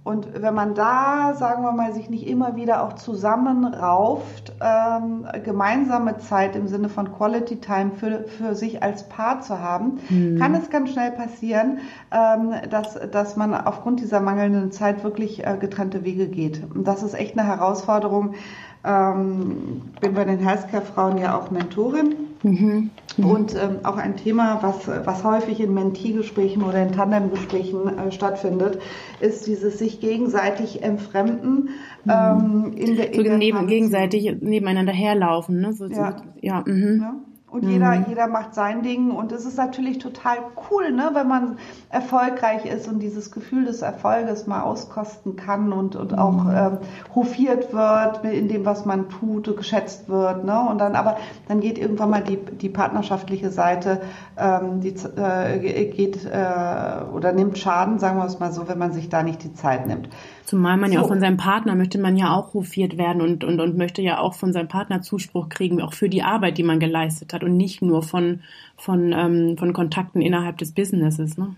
und 0.02 0.40
wenn 0.40 0.54
man 0.54 0.75
da, 0.75 1.35
sagen 1.35 1.62
wir 1.62 1.73
mal, 1.73 1.92
sich 1.92 2.09
nicht 2.09 2.26
immer 2.26 2.57
wieder 2.57 2.83
auch 2.85 2.95
zusammenrauft, 2.95 4.54
ähm, 4.62 5.26
gemeinsame 5.45 6.16
Zeit 6.16 6.57
im 6.57 6.69
Sinne 6.69 6.88
von 6.88 7.12
Quality 7.12 7.57
Time 7.57 7.90
für, 7.90 8.25
für 8.25 8.54
sich 8.54 8.83
als 8.83 9.07
Paar 9.11 9.42
zu 9.42 9.61
haben, 9.61 9.99
mhm. 10.09 10.38
kann 10.38 10.54
es 10.54 10.71
ganz 10.71 10.90
schnell 10.90 11.11
passieren, 11.11 11.80
ähm, 12.11 12.54
dass, 12.71 12.95
dass 13.11 13.37
man 13.37 13.52
aufgrund 13.54 14.00
dieser 14.00 14.21
mangelnden 14.21 14.73
Zeit 14.73 15.04
wirklich 15.04 15.47
äh, 15.47 15.59
getrennte 15.61 16.02
Wege 16.02 16.28
geht. 16.28 16.62
Und 16.75 16.88
das 16.88 17.02
ist 17.02 17.12
echt 17.12 17.38
eine 17.38 17.47
Herausforderung. 17.47 18.35
Ähm, 18.83 19.83
bin 20.00 20.14
bei 20.14 20.25
den 20.25 20.38
Healthcare-Frauen 20.38 21.19
ja 21.19 21.38
auch 21.38 21.50
Mentorin. 21.50 22.29
Mhm. 22.42 22.90
Mhm. 23.16 23.25
Und 23.25 23.54
ähm, 23.54 23.80
auch 23.82 23.97
ein 23.97 24.16
Thema, 24.16 24.62
was, 24.62 24.88
was 24.88 25.25
häufig 25.25 25.61
in 25.61 25.75
Mentee-Gesprächen 25.75 26.62
oder 26.62 26.82
in 26.82 26.92
Tandem-Gesprächen 26.92 27.87
äh, 27.87 28.12
stattfindet, 28.12 28.80
ist 29.20 29.47
dieses 29.47 29.78
sich 29.78 30.00
gegenseitig 30.00 30.82
entfremden. 30.82 31.70
Mhm. 32.04 32.11
Ähm, 32.11 32.73
in 32.76 32.97
der, 32.97 33.09
in 33.11 33.16
so 33.16 33.23
der 33.23 33.38
neben, 33.38 33.66
gegenseitig 33.66 34.37
nebeneinander 34.40 34.92
herlaufen. 34.92 35.61
Ne? 35.61 35.73
So, 35.73 35.87
ja. 35.87 36.16
So, 36.18 36.25
ja, 36.40 36.64
mhm. 36.66 37.00
ja. 37.00 37.14
Und 37.50 37.64
mhm. 37.64 37.71
jeder, 37.71 37.95
jeder 38.09 38.26
macht 38.28 38.54
sein 38.54 38.83
Ding. 38.83 39.11
Und 39.11 39.33
es 39.33 39.45
ist 39.45 39.57
natürlich 39.57 39.99
total 39.99 40.37
cool, 40.71 40.92
ne, 40.92 41.11
wenn 41.14 41.26
man 41.26 41.59
erfolgreich 41.88 42.64
ist 42.64 42.87
und 42.87 43.00
dieses 43.00 43.33
Gefühl 43.33 43.64
des 43.64 43.83
Erfolges 43.83 44.47
mal 44.47 44.62
auskosten 44.62 45.35
kann 45.35 45.73
und, 45.73 45.97
und 45.97 46.16
auch 46.16 46.45
mhm. 46.45 46.50
ähm, 46.54 46.78
hofiert 47.14 47.73
wird 47.73 48.25
in 48.25 48.49
dem, 48.49 48.64
was 48.64 48.85
man 48.85 49.09
tut, 49.09 49.57
geschätzt 49.57 50.09
wird. 50.09 50.45
Ne? 50.45 50.61
Und 50.61 50.78
dann 50.78 50.95
aber, 50.95 51.16
dann 51.49 51.61
geht 51.61 51.78
irgendwann 51.78 52.11
mal 52.11 52.23
die, 52.23 52.37
die 52.37 52.69
partnerschaftliche 52.69 53.50
Seite, 53.50 54.00
ähm, 54.37 54.80
die 54.80 54.95
äh, 55.19 55.87
geht 55.87 56.25
äh, 56.25 57.04
oder 57.12 57.33
nimmt 57.33 57.59
Schaden, 57.59 57.99
sagen 57.99 58.19
wir 58.19 58.26
es 58.26 58.38
mal 58.38 58.52
so, 58.52 58.69
wenn 58.69 58.78
man 58.78 58.92
sich 58.92 59.09
da 59.09 59.23
nicht 59.23 59.42
die 59.42 59.54
Zeit 59.54 59.88
nimmt. 59.88 60.09
Zumal 60.50 60.76
man 60.78 60.90
so. 60.90 60.97
ja 60.97 61.02
auch 61.02 61.07
von 61.07 61.21
seinem 61.21 61.37
Partner 61.37 61.76
möchte 61.76 62.00
man 62.00 62.16
ja 62.16 62.35
auch 62.35 62.54
hofiert 62.54 62.99
werden 62.99 63.23
und, 63.23 63.45
und, 63.45 63.61
und 63.61 63.78
möchte 63.78 64.02
ja 64.02 64.19
auch 64.19 64.35
von 64.35 64.52
seinem 64.52 64.66
Partner 64.66 65.00
Zuspruch 65.00 65.49
kriegen, 65.49 65.80
auch 65.80 65.92
für 65.92 66.09
die 66.09 66.25
Arbeit, 66.25 66.59
die 66.59 66.64
man 66.64 66.80
geleistet 66.80 67.33
hat 67.33 67.45
und 67.45 67.57
nicht 67.57 67.83
nur 67.83 68.02
von, 68.02 68.40
von, 68.76 69.12
ähm, 69.12 69.57
von 69.57 69.73
Kontakten 69.73 70.21
innerhalb 70.21 70.59
des 70.59 70.73
Businesses. 70.73 71.38
Ne? 71.38 71.54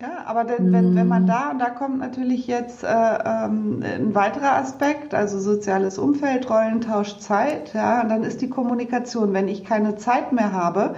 Ja, 0.00 0.24
aber 0.26 0.42
denn, 0.42 0.72
wenn, 0.72 0.96
wenn 0.96 1.06
man 1.06 1.28
da, 1.28 1.52
und 1.52 1.60
da 1.60 1.70
kommt 1.70 2.00
natürlich 2.00 2.48
jetzt 2.48 2.82
äh, 2.82 2.88
ähm, 2.88 3.80
ein 3.84 4.12
weiterer 4.12 4.56
Aspekt, 4.56 5.14
also 5.14 5.38
soziales 5.38 5.96
Umfeld, 5.96 6.50
Rollentausch, 6.50 7.18
Zeit, 7.18 7.72
ja, 7.74 8.02
dann 8.02 8.24
ist 8.24 8.42
die 8.42 8.48
Kommunikation. 8.48 9.34
Wenn 9.34 9.46
ich 9.46 9.64
keine 9.64 9.94
Zeit 9.94 10.32
mehr 10.32 10.50
habe, 10.50 10.96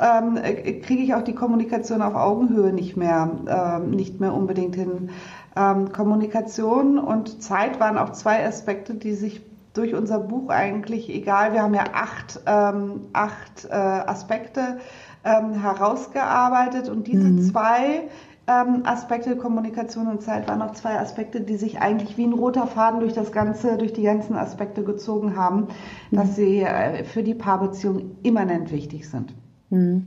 ähm, 0.00 0.36
kriege 0.82 1.02
ich 1.02 1.14
auch 1.14 1.22
die 1.22 1.34
Kommunikation 1.34 2.02
auf 2.02 2.14
Augenhöhe 2.14 2.72
nicht 2.72 2.96
mehr, 2.96 3.30
ähm, 3.48 3.90
nicht 3.90 4.20
mehr 4.20 4.32
unbedingt 4.32 4.76
hin. 4.76 5.10
Ähm, 5.58 5.92
Kommunikation 5.92 6.98
und 6.98 7.42
Zeit 7.42 7.80
waren 7.80 7.98
auch 7.98 8.12
zwei 8.12 8.46
Aspekte, 8.46 8.94
die 8.94 9.14
sich 9.14 9.40
durch 9.74 9.94
unser 9.94 10.20
Buch 10.20 10.50
eigentlich, 10.50 11.08
egal, 11.08 11.52
wir 11.52 11.62
haben 11.62 11.74
ja 11.74 11.84
acht, 11.92 12.40
ähm, 12.46 13.08
acht 13.12 13.66
äh, 13.68 13.74
Aspekte 13.74 14.78
ähm, 15.24 15.60
herausgearbeitet 15.60 16.88
und 16.88 17.06
diese 17.06 17.28
mhm. 17.28 17.42
zwei 17.42 18.08
ähm, 18.46 18.82
Aspekte 18.84 19.36
Kommunikation 19.36 20.06
und 20.06 20.22
Zeit 20.22 20.48
waren 20.48 20.60
noch 20.60 20.72
zwei 20.72 20.98
Aspekte, 20.98 21.40
die 21.40 21.56
sich 21.56 21.80
eigentlich 21.80 22.16
wie 22.16 22.24
ein 22.24 22.32
roter 22.32 22.66
Faden 22.66 23.00
durch 23.00 23.12
das 23.12 23.32
ganze, 23.32 23.76
durch 23.76 23.92
die 23.92 24.02
ganzen 24.02 24.36
Aspekte 24.36 24.84
gezogen 24.84 25.36
haben, 25.36 25.68
mhm. 26.10 26.16
dass 26.16 26.36
sie 26.36 26.62
äh, 26.62 27.04
für 27.04 27.22
die 27.22 27.34
Paarbeziehung 27.34 28.16
immanent 28.22 28.70
wichtig 28.72 29.08
sind. 29.08 29.34
Mhm. 29.70 30.06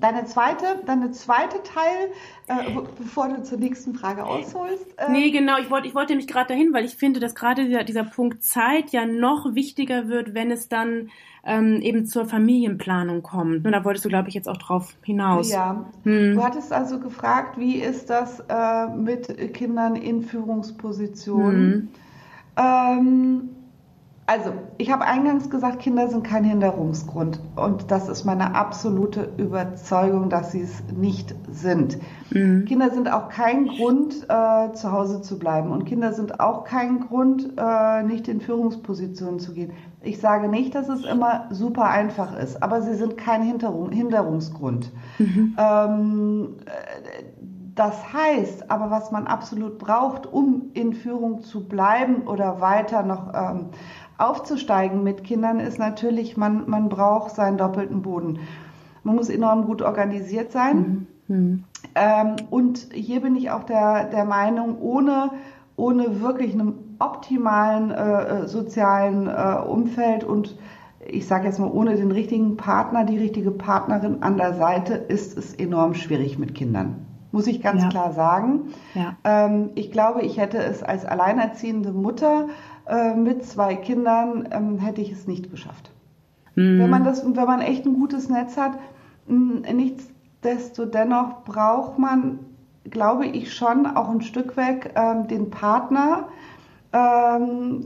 Deine 0.00 0.24
zweite, 0.26 0.82
deine 0.86 1.10
zweite 1.10 1.62
Teil, 1.64 2.10
äh, 2.46 2.80
bevor 2.96 3.28
du 3.28 3.42
zur 3.42 3.58
nächsten 3.58 3.94
Frage 3.94 4.24
ausholst. 4.24 4.86
Äh 4.98 5.10
nee, 5.10 5.30
genau, 5.30 5.58
ich 5.58 5.68
wollte, 5.68 5.88
ich 5.88 5.94
wollte 5.94 6.14
mich 6.14 6.28
gerade 6.28 6.48
dahin, 6.48 6.72
weil 6.72 6.84
ich 6.84 6.96
finde, 6.96 7.18
dass 7.18 7.34
gerade 7.34 7.64
dieser, 7.66 7.82
dieser 7.82 8.04
Punkt 8.04 8.44
Zeit 8.44 8.90
ja 8.90 9.06
noch 9.06 9.54
wichtiger 9.54 10.08
wird, 10.08 10.34
wenn 10.34 10.52
es 10.52 10.68
dann 10.68 11.10
ähm, 11.44 11.80
eben 11.80 12.06
zur 12.06 12.26
Familienplanung 12.26 13.22
kommt. 13.22 13.66
Und 13.66 13.72
da 13.72 13.84
wolltest 13.84 14.04
du, 14.04 14.08
glaube 14.08 14.28
ich, 14.28 14.34
jetzt 14.34 14.48
auch 14.48 14.58
drauf 14.58 14.94
hinaus. 15.02 15.50
Ja. 15.50 15.86
Hm. 16.04 16.34
Du 16.34 16.42
hattest 16.44 16.72
also 16.72 17.00
gefragt, 17.00 17.58
wie 17.58 17.76
ist 17.76 18.10
das 18.10 18.44
äh, 18.48 18.86
mit 18.88 19.54
Kindern 19.54 19.96
in 19.96 20.22
Führungspositionen? 20.22 21.72
Hm. 21.72 21.88
Ähm, 22.56 23.48
also, 24.30 24.52
ich 24.78 24.92
habe 24.92 25.06
eingangs 25.06 25.50
gesagt, 25.50 25.80
Kinder 25.80 26.06
sind 26.06 26.22
kein 26.22 26.44
Hinderungsgrund. 26.44 27.40
Und 27.56 27.90
das 27.90 28.08
ist 28.08 28.24
meine 28.24 28.54
absolute 28.54 29.28
Überzeugung, 29.38 30.30
dass 30.30 30.52
sie 30.52 30.60
es 30.60 30.84
nicht 30.96 31.34
sind. 31.50 31.98
Mhm. 32.30 32.64
Kinder 32.64 32.90
sind 32.90 33.12
auch 33.12 33.28
kein 33.28 33.66
Grund, 33.66 34.26
äh, 34.28 34.72
zu 34.72 34.92
Hause 34.92 35.20
zu 35.20 35.36
bleiben. 35.36 35.72
Und 35.72 35.84
Kinder 35.84 36.12
sind 36.12 36.38
auch 36.38 36.62
kein 36.62 37.00
Grund, 37.00 37.54
äh, 37.56 38.04
nicht 38.04 38.28
in 38.28 38.40
Führungspositionen 38.40 39.40
zu 39.40 39.52
gehen. 39.52 39.72
Ich 40.00 40.20
sage 40.20 40.48
nicht, 40.48 40.76
dass 40.76 40.88
es 40.88 41.04
immer 41.04 41.48
super 41.50 41.86
einfach 41.86 42.38
ist, 42.38 42.62
aber 42.62 42.82
sie 42.82 42.94
sind 42.94 43.16
kein 43.16 43.42
Hinderung, 43.42 43.90
Hinderungsgrund. 43.90 44.92
Mhm. 45.18 45.56
Ähm, 45.58 46.56
das 47.74 48.12
heißt 48.12 48.70
aber, 48.70 48.90
was 48.90 49.10
man 49.10 49.26
absolut 49.26 49.78
braucht, 49.78 50.26
um 50.26 50.70
in 50.74 50.92
Führung 50.92 51.40
zu 51.40 51.66
bleiben 51.66 52.28
oder 52.28 52.60
weiter 52.60 53.02
noch 53.02 53.32
ähm, 53.32 53.70
aufzusteigen 54.20 55.02
mit 55.02 55.24
Kindern 55.24 55.60
ist 55.60 55.78
natürlich, 55.78 56.36
man, 56.36 56.68
man 56.68 56.88
braucht 56.88 57.34
seinen 57.34 57.58
doppelten 57.58 58.02
Boden. 58.02 58.40
Man 59.02 59.16
muss 59.16 59.28
enorm 59.28 59.64
gut 59.64 59.82
organisiert 59.82 60.52
sein. 60.52 61.06
Mhm. 61.26 61.36
mhm. 61.36 61.64
Ähm, 61.94 62.36
und 62.50 62.88
hier 62.92 63.20
bin 63.20 63.34
ich 63.36 63.50
auch 63.50 63.64
der, 63.64 64.04
der 64.04 64.24
Meinung, 64.24 64.78
ohne, 64.80 65.30
ohne 65.76 66.20
wirklich 66.20 66.52
einem 66.52 66.74
optimalen 66.98 67.90
äh, 67.90 68.22
äh 68.42 68.46
sozialen 68.46 69.26
äh, 69.26 69.56
Umfeld 69.66 70.22
und 70.22 70.56
ich 71.08 71.26
sage 71.26 71.46
jetzt 71.46 71.58
mal, 71.58 71.70
ohne 71.70 71.96
den 71.96 72.12
richtigen 72.12 72.56
Partner, 72.56 73.04
die 73.04 73.18
richtige 73.18 73.50
Partnerin 73.50 74.22
an 74.22 74.36
der 74.36 74.54
Seite, 74.54 74.94
ist 74.94 75.36
es 75.36 75.54
enorm 75.54 75.94
schwierig 75.94 76.38
mit 76.38 76.54
Kindern. 76.54 77.06
Muss 77.32 77.46
ich 77.46 77.62
ganz 77.62 77.82
ja. 77.82 77.88
klar 77.88 78.12
sagen. 78.12 78.72
Ja. 78.94 79.16
Ähm, 79.24 79.70
ich 79.76 79.92
glaube, 79.92 80.22
ich 80.22 80.38
hätte 80.38 80.58
es 80.58 80.82
als 80.82 81.04
alleinerziehende 81.04 81.92
Mutter 81.92 82.48
äh, 82.90 83.14
mit 83.14 83.44
zwei 83.44 83.76
Kindern 83.76 84.48
ähm, 84.50 84.78
hätte 84.78 85.00
ich 85.00 85.12
es 85.12 85.28
nicht 85.28 85.50
geschafft. 85.50 85.90
Mhm. 86.56 86.80
Wenn 86.80 86.90
man 86.90 87.04
das, 87.04 87.24
wenn 87.24 87.46
man 87.46 87.60
echt 87.60 87.86
ein 87.86 87.94
gutes 87.94 88.28
Netz 88.28 88.56
hat, 88.56 88.72
nichtsdestotrotz 89.26 91.34
braucht 91.44 91.98
man, 91.98 92.40
glaube 92.84 93.26
ich, 93.26 93.54
schon 93.54 93.86
auch 93.86 94.08
ein 94.08 94.22
Stück 94.22 94.56
weg 94.56 94.92
ähm, 94.96 95.28
den 95.28 95.50
Partner, 95.50 96.28
ähm, 96.92 97.84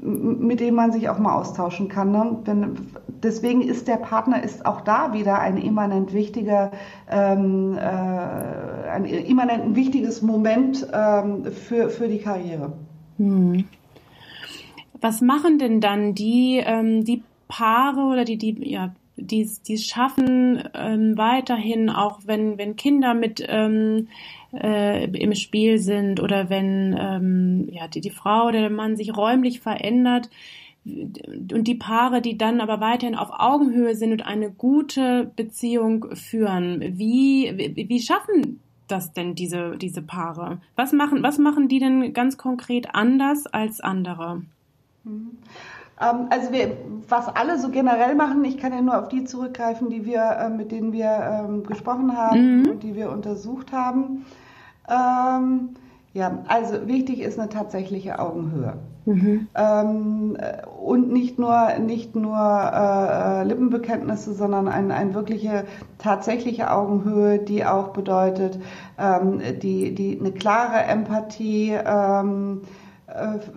mit 0.00 0.60
dem 0.60 0.74
man 0.74 0.92
sich 0.92 1.10
auch 1.10 1.18
mal 1.18 1.34
austauschen 1.34 1.88
kann. 1.88 2.12
Ne? 2.12 2.38
Wenn, 2.44 2.76
deswegen 3.22 3.60
ist 3.60 3.88
der 3.88 3.96
Partner 3.96 4.42
ist 4.42 4.64
auch 4.64 4.80
da 4.80 5.12
wieder 5.12 5.40
ein 5.40 5.58
immanent 5.58 6.14
wichtiger, 6.14 6.70
ähm, 7.10 7.76
äh, 7.76 8.88
ein 8.88 9.04
immanent 9.04 9.76
wichtiges 9.76 10.22
Moment 10.22 10.86
ähm, 10.92 11.44
für, 11.52 11.90
für 11.90 12.08
die 12.08 12.20
Karriere. 12.20 12.72
Hm. 13.18 13.64
Was 15.00 15.20
machen 15.20 15.58
denn 15.58 15.80
dann 15.80 16.14
die, 16.14 16.62
ähm, 16.64 17.04
die 17.04 17.22
Paare 17.48 18.02
oder 18.02 18.24
die, 18.24 18.36
die, 18.36 18.70
ja, 18.70 18.94
die 19.16 19.42
es 19.42 19.86
schaffen, 19.86 20.62
ähm, 20.74 21.16
weiterhin, 21.16 21.90
auch 21.90 22.20
wenn, 22.24 22.58
wenn 22.58 22.76
Kinder 22.76 23.14
mit 23.14 23.44
ähm, 23.48 24.08
äh, 24.52 25.04
im 25.10 25.34
Spiel 25.34 25.78
sind 25.78 26.20
oder 26.20 26.50
wenn 26.50 26.96
ähm, 26.98 27.68
ja, 27.72 27.88
die, 27.88 28.00
die 28.00 28.10
Frau 28.10 28.46
oder 28.48 28.60
der 28.60 28.70
Mann 28.70 28.96
sich 28.96 29.16
räumlich 29.16 29.60
verändert, 29.60 30.30
und 30.84 31.64
die 31.64 31.74
Paare, 31.74 32.22
die 32.22 32.38
dann 32.38 32.60
aber 32.60 32.80
weiterhin 32.80 33.14
auf 33.14 33.28
Augenhöhe 33.32 33.94
sind 33.94 34.12
und 34.12 34.22
eine 34.22 34.50
gute 34.50 35.30
Beziehung 35.36 36.14
führen, 36.14 36.80
wie, 36.98 37.52
wie, 37.56 37.88
wie 37.88 38.00
schaffen 38.00 38.60
das 38.86 39.12
denn 39.12 39.34
diese, 39.34 39.76
diese 39.76 40.02
Paare? 40.02 40.60
Was 40.76 40.92
machen, 40.92 41.22
was 41.22 41.38
machen 41.38 41.68
die 41.68 41.78
denn 41.78 42.14
ganz 42.14 42.38
konkret 42.38 42.94
anders 42.94 43.46
als 43.46 43.80
andere? 43.80 44.42
Mhm. 45.08 45.38
Ähm, 46.00 46.26
also 46.30 46.52
wir, 46.52 46.76
was 47.08 47.28
alle 47.28 47.58
so 47.58 47.70
generell 47.70 48.14
machen, 48.14 48.44
ich 48.44 48.58
kann 48.58 48.72
ja 48.72 48.80
nur 48.80 48.98
auf 48.98 49.08
die 49.08 49.24
zurückgreifen, 49.24 49.90
die 49.90 50.04
wir, 50.04 50.22
äh, 50.22 50.50
mit 50.50 50.70
denen 50.70 50.92
wir 50.92 51.44
ähm, 51.46 51.64
gesprochen 51.64 52.16
haben 52.16 52.62
mhm. 52.62 52.70
und 52.70 52.82
die 52.82 52.94
wir 52.94 53.10
untersucht 53.10 53.72
haben. 53.72 54.24
Ähm, 54.88 55.70
ja, 56.14 56.38
also 56.48 56.86
wichtig 56.88 57.20
ist 57.20 57.38
eine 57.38 57.48
tatsächliche 57.48 58.18
Augenhöhe. 58.18 58.74
Mhm. 59.04 59.48
Ähm, 59.54 60.36
und 60.84 61.12
nicht 61.12 61.38
nur, 61.38 61.78
nicht 61.78 62.14
nur 62.14 62.38
äh, 62.38 63.44
Lippenbekenntnisse, 63.44 64.34
sondern 64.34 64.68
eine 64.68 64.94
ein 64.94 65.14
wirkliche 65.14 65.64
tatsächliche 65.98 66.70
Augenhöhe, 66.70 67.38
die 67.38 67.64
auch 67.64 67.88
bedeutet, 67.88 68.58
ähm, 68.98 69.40
die, 69.60 69.94
die, 69.94 70.18
eine 70.18 70.32
klare 70.32 70.82
Empathie 70.82 71.72
ähm, 71.72 72.62
äh, 72.62 72.87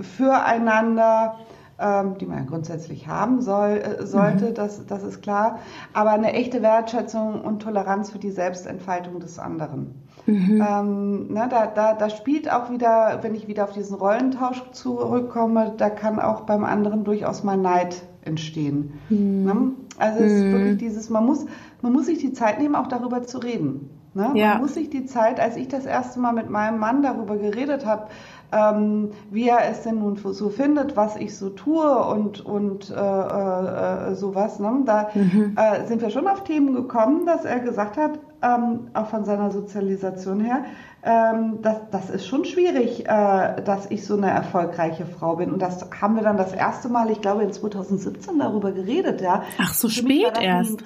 füreinander 0.02 1.36
ähm, 1.82 2.18
die 2.20 2.28
man 2.28 2.38
ja 2.38 2.44
grundsätzlich 2.44 3.08
haben 3.08 3.42
soll, 3.42 3.82
äh, 3.82 4.06
sollte, 4.06 4.50
mhm. 4.50 4.54
das, 4.54 4.86
das 4.86 5.04
ist 5.04 5.22
klar, 5.22 5.60
aber 5.94 6.12
eine 6.12 6.34
echte 6.34 6.62
Wertschätzung 6.62 7.42
und 7.42 7.62
Toleranz 7.62 8.12
für 8.12 8.20
die 8.20 8.30
Selbstentfaltung 8.30 9.20
des 9.20 9.40
anderen. 9.40 9.96
Mhm. 10.28 10.64
Ähm, 10.68 11.34
ne, 11.34 11.48
da, 11.50 11.66
da, 11.66 11.94
da 11.94 12.10
spielt 12.12 12.52
auch 12.52 12.70
wieder, 12.70 13.20
wenn 13.24 13.34
ich 13.34 13.48
wieder 13.48 13.64
auf 13.64 13.74
diesen 13.74 13.98
Rollentausch 13.98 14.62
zurückkomme, 14.72 15.74
da 15.76 15.90
kann 15.90 16.20
auch 16.20 16.42
beim 16.42 16.64
anderen 16.64 17.04
durchaus 17.04 17.44
mal 17.44 17.58
Neid 17.58 18.04
entstehen. 18.24 18.94
Mhm. 19.10 19.44
Ne? 19.44 19.72
Also 19.98 20.24
es 20.24 20.32
ist 20.34 20.44
mhm. 20.44 20.52
wirklich 20.52 20.78
dieses, 20.78 21.10
man 21.10 21.26
muss, 21.26 21.46
man 21.82 21.94
muss 21.94 22.06
sich 22.06 22.20
die 22.20 22.34
Zeit 22.34 22.60
nehmen, 22.60 22.76
auch 22.76 22.88
darüber 22.88 23.24
zu 23.24 23.40
reden. 23.40 23.90
Ne? 24.14 24.32
Ja. 24.36 24.54
Man 24.54 24.62
muss 24.62 24.74
sich 24.74 24.90
die 24.90 25.06
Zeit, 25.06 25.40
als 25.40 25.56
ich 25.56 25.68
das 25.68 25.86
erste 25.86 26.20
Mal 26.20 26.34
mit 26.34 26.50
meinem 26.50 26.80
Mann 26.80 27.02
darüber 27.02 27.38
geredet 27.38 27.86
habe, 27.86 28.08
ähm, 28.52 29.12
wie 29.30 29.48
er 29.48 29.70
es 29.70 29.84
denn 29.84 30.00
nun 30.00 30.18
so 30.18 30.50
findet, 30.50 30.96
was 30.96 31.16
ich 31.16 31.38
so 31.38 31.50
tue 31.50 32.06
und, 32.06 32.46
und 32.46 32.90
äh, 32.90 32.94
äh, 32.94 34.16
sowas. 34.16 34.60
Ne? 34.60 34.82
Da 34.86 35.10
mhm. 35.14 35.56
äh, 35.58 35.86
sind 35.88 36.02
wir 36.02 36.10
schon 36.10 36.28
auf 36.28 36.44
Themen 36.44 36.74
gekommen, 36.74 37.26
dass 37.26 37.46
er 37.46 37.60
gesagt 37.60 37.98
hat, 37.98 38.20
ähm, 38.44 38.88
auch 38.94 39.08
von 39.08 39.24
seiner 39.24 39.52
Sozialisation 39.52 40.40
her, 40.40 40.66
ähm, 41.04 41.60
das, 41.62 41.78
das 41.92 42.10
ist 42.10 42.28
schon 42.28 42.46
schwierig, 42.46 43.06
äh, 43.06 43.62
dass 43.64 43.90
ich 43.90 44.06
so 44.06 44.16
eine 44.16 44.30
erfolgreiche 44.30 45.06
Frau 45.06 45.36
bin. 45.36 45.52
Und 45.52 45.62
das 45.62 45.88
haben 46.00 46.16
wir 46.16 46.24
dann 46.24 46.38
das 46.38 46.54
erste 46.54 46.90
Mal, 46.90 47.10
ich 47.10 47.22
glaube 47.22 47.44
in 47.44 47.52
2017 47.52 48.38
darüber 48.40 48.72
geredet. 48.72 49.22
Ja. 49.22 49.44
Ach, 49.58 49.74
so 49.74 49.88
Für 49.88 49.94
spät 49.94 50.40
erst. 50.40 50.84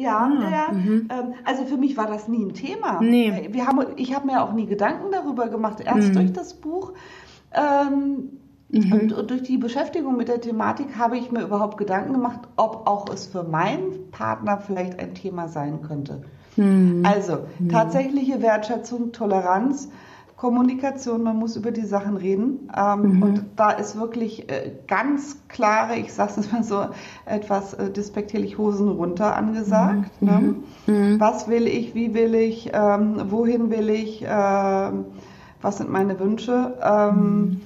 Ja, 0.00 0.30
ah, 0.32 0.50
ja. 0.50 0.72
Mhm. 0.72 1.08
Ähm, 1.10 1.34
also 1.44 1.64
für 1.64 1.76
mich 1.76 1.96
war 1.96 2.06
das 2.06 2.26
nie 2.28 2.44
ein 2.44 2.54
Thema. 2.54 3.00
Nee. 3.00 3.50
Wir 3.52 3.66
haben, 3.66 3.84
ich 3.96 4.14
habe 4.14 4.26
mir 4.26 4.42
auch 4.42 4.52
nie 4.52 4.66
Gedanken 4.66 5.12
darüber 5.12 5.48
gemacht. 5.48 5.80
Erst 5.80 6.08
mhm. 6.08 6.14
durch 6.14 6.32
das 6.32 6.54
Buch 6.54 6.92
ähm, 7.52 8.38
mhm. 8.70 8.92
und, 8.92 9.12
und, 9.12 9.30
durch 9.30 9.42
die 9.42 9.58
Beschäftigung 9.58 10.16
mit 10.16 10.28
der 10.28 10.40
Thematik 10.40 10.96
habe 10.96 11.18
ich 11.18 11.30
mir 11.30 11.42
überhaupt 11.42 11.76
Gedanken 11.76 12.14
gemacht, 12.14 12.40
ob 12.56 12.86
auch 12.86 13.12
es 13.12 13.26
für 13.26 13.42
meinen 13.42 14.10
Partner 14.10 14.58
vielleicht 14.58 14.98
ein 14.98 15.14
Thema 15.14 15.48
sein 15.48 15.82
könnte. 15.82 16.22
Mhm. 16.56 17.02
Also 17.04 17.40
mhm. 17.58 17.68
tatsächliche 17.68 18.40
Wertschätzung, 18.40 19.12
Toleranz 19.12 19.90
Kommunikation, 20.40 21.22
man 21.22 21.36
muss 21.36 21.54
über 21.56 21.70
die 21.70 21.84
Sachen 21.84 22.16
reden. 22.16 22.70
Ähm, 22.74 23.16
mhm. 23.16 23.22
Und 23.22 23.44
da 23.56 23.72
ist 23.72 24.00
wirklich 24.00 24.48
äh, 24.50 24.72
ganz 24.86 25.36
klare, 25.48 25.96
ich 25.96 26.14
sage 26.14 26.32
es 26.38 26.50
mal 26.50 26.64
so 26.64 26.86
etwas 27.26 27.74
äh, 27.74 27.90
despektierlich, 27.90 28.56
Hosen 28.56 28.88
runter 28.88 29.36
angesagt. 29.36 30.10
Mhm. 30.22 30.28
Ne? 30.28 30.54
Mhm. 30.86 31.20
Was 31.20 31.46
will 31.48 31.66
ich, 31.66 31.94
wie 31.94 32.14
will 32.14 32.34
ich, 32.34 32.70
ähm, 32.72 33.26
wohin 33.28 33.68
will 33.68 33.90
ich, 33.90 34.22
äh, 34.22 34.90
was 35.60 35.76
sind 35.76 35.90
meine 35.90 36.18
Wünsche. 36.18 36.74
Ähm, 36.82 37.16
mhm. 37.16 37.60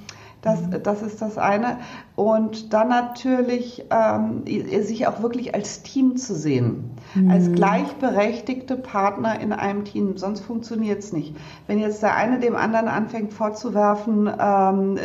Das, 0.45 0.59
das 0.83 1.01
ist 1.01 1.23
das 1.23 1.39
eine. 1.39 1.79
Und 2.15 2.71
dann 2.71 2.89
natürlich 2.89 3.85
ähm, 3.89 4.43
sich 4.45 5.07
auch 5.07 5.23
wirklich 5.23 5.55
als 5.55 5.81
Team 5.81 6.17
zu 6.17 6.35
sehen, 6.35 6.91
mhm. 7.15 7.31
als 7.31 7.51
gleichberechtigte 7.51 8.75
Partner 8.77 9.39
in 9.39 9.51
einem 9.53 9.85
Team. 9.85 10.17
Sonst 10.17 10.41
funktioniert 10.41 10.99
es 10.99 11.13
nicht. 11.13 11.35
Wenn 11.65 11.79
jetzt 11.79 12.03
der 12.03 12.15
eine 12.15 12.39
dem 12.39 12.55
anderen 12.55 12.87
anfängt 12.87 13.33
vorzuwerfen, 13.33 14.31
ähm, 14.39 14.99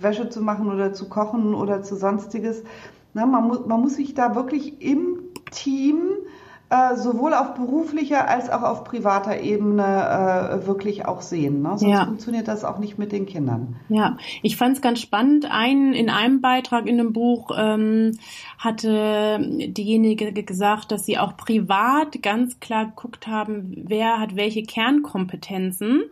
Wäsche 0.00 0.30
zu 0.30 0.40
machen 0.40 0.72
oder 0.72 0.94
zu 0.94 1.06
kochen 1.10 1.54
oder 1.54 1.82
zu 1.82 1.94
sonstiges, 1.94 2.62
na, 3.12 3.26
man, 3.26 3.46
mu 3.46 3.58
man 3.66 3.82
muss 3.82 3.96
sich 3.96 4.14
da 4.14 4.34
wirklich 4.34 4.80
im 4.80 5.18
Team 5.50 6.00
äh, 6.70 6.96
sowohl 6.96 7.32
auf 7.32 7.54
beruflicher 7.54 8.28
als 8.28 8.50
auch 8.50 8.62
auf 8.62 8.84
privater 8.84 9.40
Ebene 9.40 9.82
äh, 9.82 10.66
wirklich 10.66 11.06
auch 11.06 11.22
sehen. 11.22 11.62
Ne? 11.62 11.78
Sonst 11.78 11.90
ja. 11.90 12.04
funktioniert 12.04 12.46
das 12.46 12.64
auch 12.64 12.78
nicht 12.78 12.98
mit 12.98 13.10
den 13.12 13.24
Kindern. 13.24 13.76
Ja, 13.88 14.18
ich 14.42 14.56
fand 14.56 14.76
es 14.76 14.82
ganz 14.82 15.00
spannend. 15.00 15.46
Ein, 15.50 15.94
in 15.94 16.10
einem 16.10 16.42
Beitrag 16.42 16.86
in 16.86 16.98
dem 16.98 17.14
Buch 17.14 17.50
ähm, 17.56 18.18
hatte 18.58 19.38
diejenige 19.40 20.32
gesagt, 20.32 20.92
dass 20.92 21.06
sie 21.06 21.16
auch 21.16 21.36
privat 21.36 22.20
ganz 22.22 22.60
klar 22.60 22.86
geguckt 22.86 23.26
haben, 23.26 23.72
wer 23.86 24.20
hat 24.20 24.36
welche 24.36 24.62
Kernkompetenzen. 24.62 26.02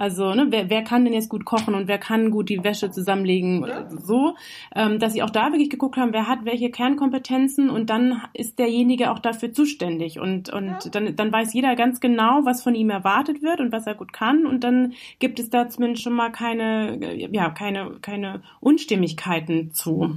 Also, 0.00 0.32
ne, 0.32 0.46
wer, 0.48 0.70
wer 0.70 0.82
kann 0.82 1.04
denn 1.04 1.12
jetzt 1.12 1.28
gut 1.28 1.44
kochen 1.44 1.74
und 1.74 1.86
wer 1.86 1.98
kann 1.98 2.30
gut 2.30 2.48
die 2.48 2.64
Wäsche 2.64 2.90
zusammenlegen, 2.90 3.66
ja. 3.66 3.86
so, 3.90 4.34
ähm, 4.74 4.98
dass 4.98 5.12
sie 5.12 5.22
auch 5.22 5.28
da 5.28 5.52
wirklich 5.52 5.68
geguckt 5.68 5.98
haben, 5.98 6.14
wer 6.14 6.26
hat 6.26 6.46
welche 6.46 6.70
Kernkompetenzen 6.70 7.68
und 7.68 7.90
dann 7.90 8.22
ist 8.32 8.58
derjenige 8.58 9.10
auch 9.10 9.18
dafür 9.18 9.52
zuständig 9.52 10.18
und 10.18 10.50
und 10.50 10.68
ja. 10.68 10.78
dann 10.90 11.16
dann 11.16 11.30
weiß 11.30 11.52
jeder 11.52 11.76
ganz 11.76 12.00
genau, 12.00 12.46
was 12.46 12.62
von 12.62 12.74
ihm 12.74 12.88
erwartet 12.88 13.42
wird 13.42 13.60
und 13.60 13.72
was 13.72 13.86
er 13.86 13.94
gut 13.94 14.14
kann 14.14 14.46
und 14.46 14.64
dann 14.64 14.94
gibt 15.18 15.38
es 15.38 15.50
da 15.50 15.68
zumindest 15.68 16.02
schon 16.02 16.14
mal 16.14 16.30
keine 16.30 16.98
ja 17.30 17.50
keine 17.50 17.98
keine 18.00 18.40
Unstimmigkeiten 18.60 19.74
zu. 19.74 20.16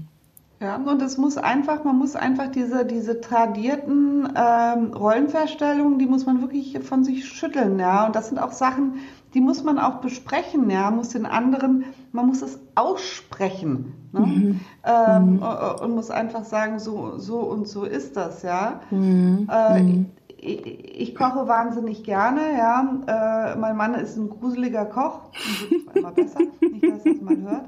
Ja, 0.61 0.77
und 0.77 1.01
es 1.01 1.17
muss 1.17 1.35
einfach, 1.35 1.83
man 1.83 1.97
muss 1.97 2.15
einfach 2.15 2.47
diese, 2.49 2.85
diese 2.85 3.19
tradierten 3.19 4.29
ähm, 4.33 4.93
Rollenverstellungen, 4.93 5.99
die 5.99 6.05
muss 6.05 6.25
man 6.25 6.39
wirklich 6.39 6.79
von 6.79 7.03
sich 7.03 7.27
schütteln, 7.27 7.79
ja. 7.79 8.05
Und 8.05 8.15
das 8.15 8.29
sind 8.29 8.37
auch 8.37 8.53
Sachen, 8.53 8.93
die 9.33 9.41
muss 9.41 9.63
man 9.63 9.79
auch 9.79 9.95
besprechen, 9.95 10.69
ja, 10.69 10.91
muss 10.91 11.09
den 11.09 11.25
anderen, 11.25 11.85
man 12.11 12.27
muss 12.27 12.41
es 12.41 12.59
aussprechen 12.75 13.93
ne? 14.13 14.19
Mhm. 14.19 14.59
Ähm, 14.85 15.35
mhm. 15.35 15.43
und 15.81 15.95
muss 15.95 16.11
einfach 16.11 16.45
sagen, 16.45 16.79
so, 16.79 17.17
so 17.17 17.39
und 17.39 17.67
so 17.67 17.83
ist 17.83 18.15
das, 18.15 18.43
ja. 18.43 18.81
Mhm. 18.91 19.49
Äh, 19.51 19.81
mhm. 19.81 20.05
ich, 20.37 21.01
ich, 21.01 21.15
koche 21.15 21.47
wahnsinnig 21.47 22.03
gerne, 22.03 22.41
ja. 22.57 23.53
Äh, 23.53 23.57
mein 23.57 23.75
Mann 23.75 23.95
ist 23.95 24.17
ein 24.17 24.29
gruseliger 24.29 24.85
Koch, 24.85 25.21
immer 25.93 26.11
besser, 26.11 26.39
nicht, 26.61 26.83
dass 26.83 27.05
es 27.05 27.21
mal 27.21 27.37
hört. 27.41 27.65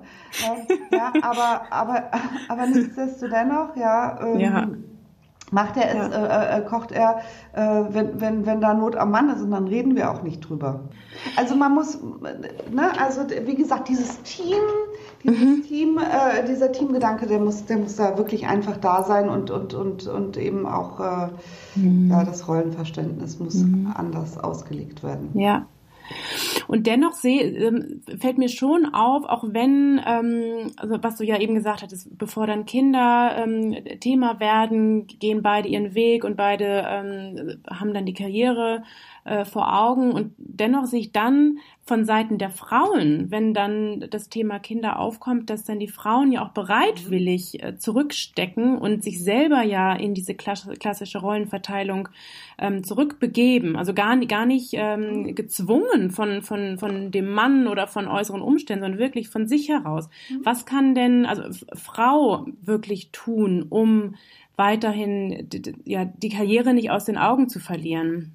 Äh, 0.91 0.95
ja, 0.95 1.12
aber, 1.21 1.62
aber, 1.71 2.04
aber 2.47 2.67
nichtsdestotrotz, 2.67 3.75
ja. 3.75 4.19
Ähm, 4.21 4.39
ja 4.39 4.67
macht 5.56 5.78
er 5.78 5.89
es, 5.89 6.13
ja. 6.13 6.58
äh, 6.58 6.60
äh, 6.60 6.62
kocht 6.65 6.91
er, 6.91 7.22
äh, 7.54 7.86
wenn, 7.89 8.20
wenn, 8.20 8.46
wenn 8.46 8.60
da 8.60 8.74
Not 8.74 8.98
am 8.98 9.10
Mann 9.12 9.30
ist 9.30 9.41
und 9.41 9.52
dann 9.52 9.70
reden 9.70 9.96
wir 9.96 10.12
auch 10.12 10.22
nicht 10.22 10.41
drüber. 10.41 10.82
Also 11.38 11.56
man 11.56 11.74
muss, 11.74 11.98
ne, 12.02 12.91
also 13.00 13.22
wie 13.46 13.56
gesagt, 13.56 13.88
dieses 13.88 14.22
Team, 14.24 14.62
dieses 15.24 15.39
mhm. 15.39 15.63
Team, 15.63 15.98
äh, 15.98 16.46
dieser 16.46 16.74
Teamgedanke, 16.74 17.26
der 17.26 17.39
muss, 17.39 17.65
der 17.65 17.78
muss 17.78 17.96
da 17.96 18.18
wirklich 18.18 18.48
einfach 18.48 18.76
da 18.76 19.04
sein 19.04 19.30
und, 19.30 19.50
und, 19.50 19.74
und, 19.74 20.06
und 20.08 20.36
eben 20.36 20.65
auch 20.65 21.00
äh, 21.00 21.30
mhm. 21.80 22.12
ja, 22.12 22.26
das 22.26 22.50
Rollenverständnis 22.50 23.39
muss 23.39 23.56
mhm. 23.56 23.94
anders 23.96 24.38
ausgelegt 24.38 25.04
werden. 25.04 25.30
Ja. 25.36 25.65
Und 26.68 26.88
dennoch 26.88 27.13
seh, 27.13 27.39
ähm, 27.39 28.02
fällt 28.20 28.38
mir 28.38 28.50
schon 28.50 28.94
auf, 28.94 29.26
auch 29.26 29.44
wenn, 29.48 30.02
ähm, 30.06 30.72
also 30.78 30.98
was 31.02 31.18
du 31.18 31.24
ja 31.24 31.39
eben 31.39 31.56
gesagt 31.56 31.84
hattest, 31.84 32.18
bevor 32.18 32.48
dann 32.48 32.65
Kinder 32.65 33.36
ähm, 33.38 33.76
Thema 34.00 34.39
werden, 34.39 35.08
gehen 35.08 35.41
beide 35.41 35.68
ihren 35.68 35.96
Weg 35.96 36.24
und 36.24 36.38
beide 36.38 36.86
ähm, 36.88 37.62
haben 37.70 37.94
dann 37.94 38.06
die 38.06 38.13
Karriere 38.13 38.84
äh, 39.25 39.43
vor 39.43 39.77
Augen. 39.77 40.11
Und 40.11 40.33
dennoch 40.38 40.85
sehe 40.85 41.01
ich 41.01 41.11
dann, 41.11 41.59
von 41.88 42.03
Seiten 42.03 42.39
der 42.39 42.49
Frauen, 42.49 43.29
wenn 43.29 43.53
dann 43.53 44.07
das 44.09 44.29
Thema 44.29 44.57
Kinder 44.57 44.97
aufkommt, 44.97 45.51
dass 45.51 45.65
dann 45.65 45.77
die 45.77 45.88
Frauen 45.88 46.31
ja 46.31 46.43
auch 46.43 46.49
bereitwillig 46.49 47.61
äh, 47.63 47.77
zurückstecken 47.77 48.79
und 48.79 49.03
sich 49.03 49.23
selber 49.23 49.61
ja 49.61 49.93
in 49.93 50.15
diese 50.15 50.33
klassische 50.33 51.19
Rollenverteilung 51.19 52.09
ähm, 52.57 52.83
zurückbegeben. 52.83 53.75
Also 53.75 53.93
gar, 53.93 54.17
gar 54.25 54.47
nicht 54.47 54.73
ähm, 54.73 55.35
gezwungen 55.35 56.09
von, 56.09 56.41
von, 56.41 56.79
von 56.79 57.11
dem 57.11 57.29
Mann 57.29 57.67
oder 57.67 57.85
von 57.85 58.07
äußeren 58.07 58.41
Umständen, 58.41 58.83
sondern 58.83 58.99
wirklich 58.99 59.29
von 59.29 59.47
sich 59.47 59.69
heraus. 59.69 60.09
Was 60.43 60.65
kann 60.65 60.95
denn 60.95 61.27
also 61.27 61.43
Frau 61.75 62.47
wirklich 62.61 63.11
tun, 63.11 63.63
um 63.69 64.15
weiterhin 64.55 65.49
ja, 65.83 66.05
die 66.05 66.29
Karriere 66.29 66.73
nicht 66.73 66.89
aus 66.89 67.05
den 67.05 67.17
Augen 67.17 67.47
zu 67.47 67.59
verlieren? 67.59 68.33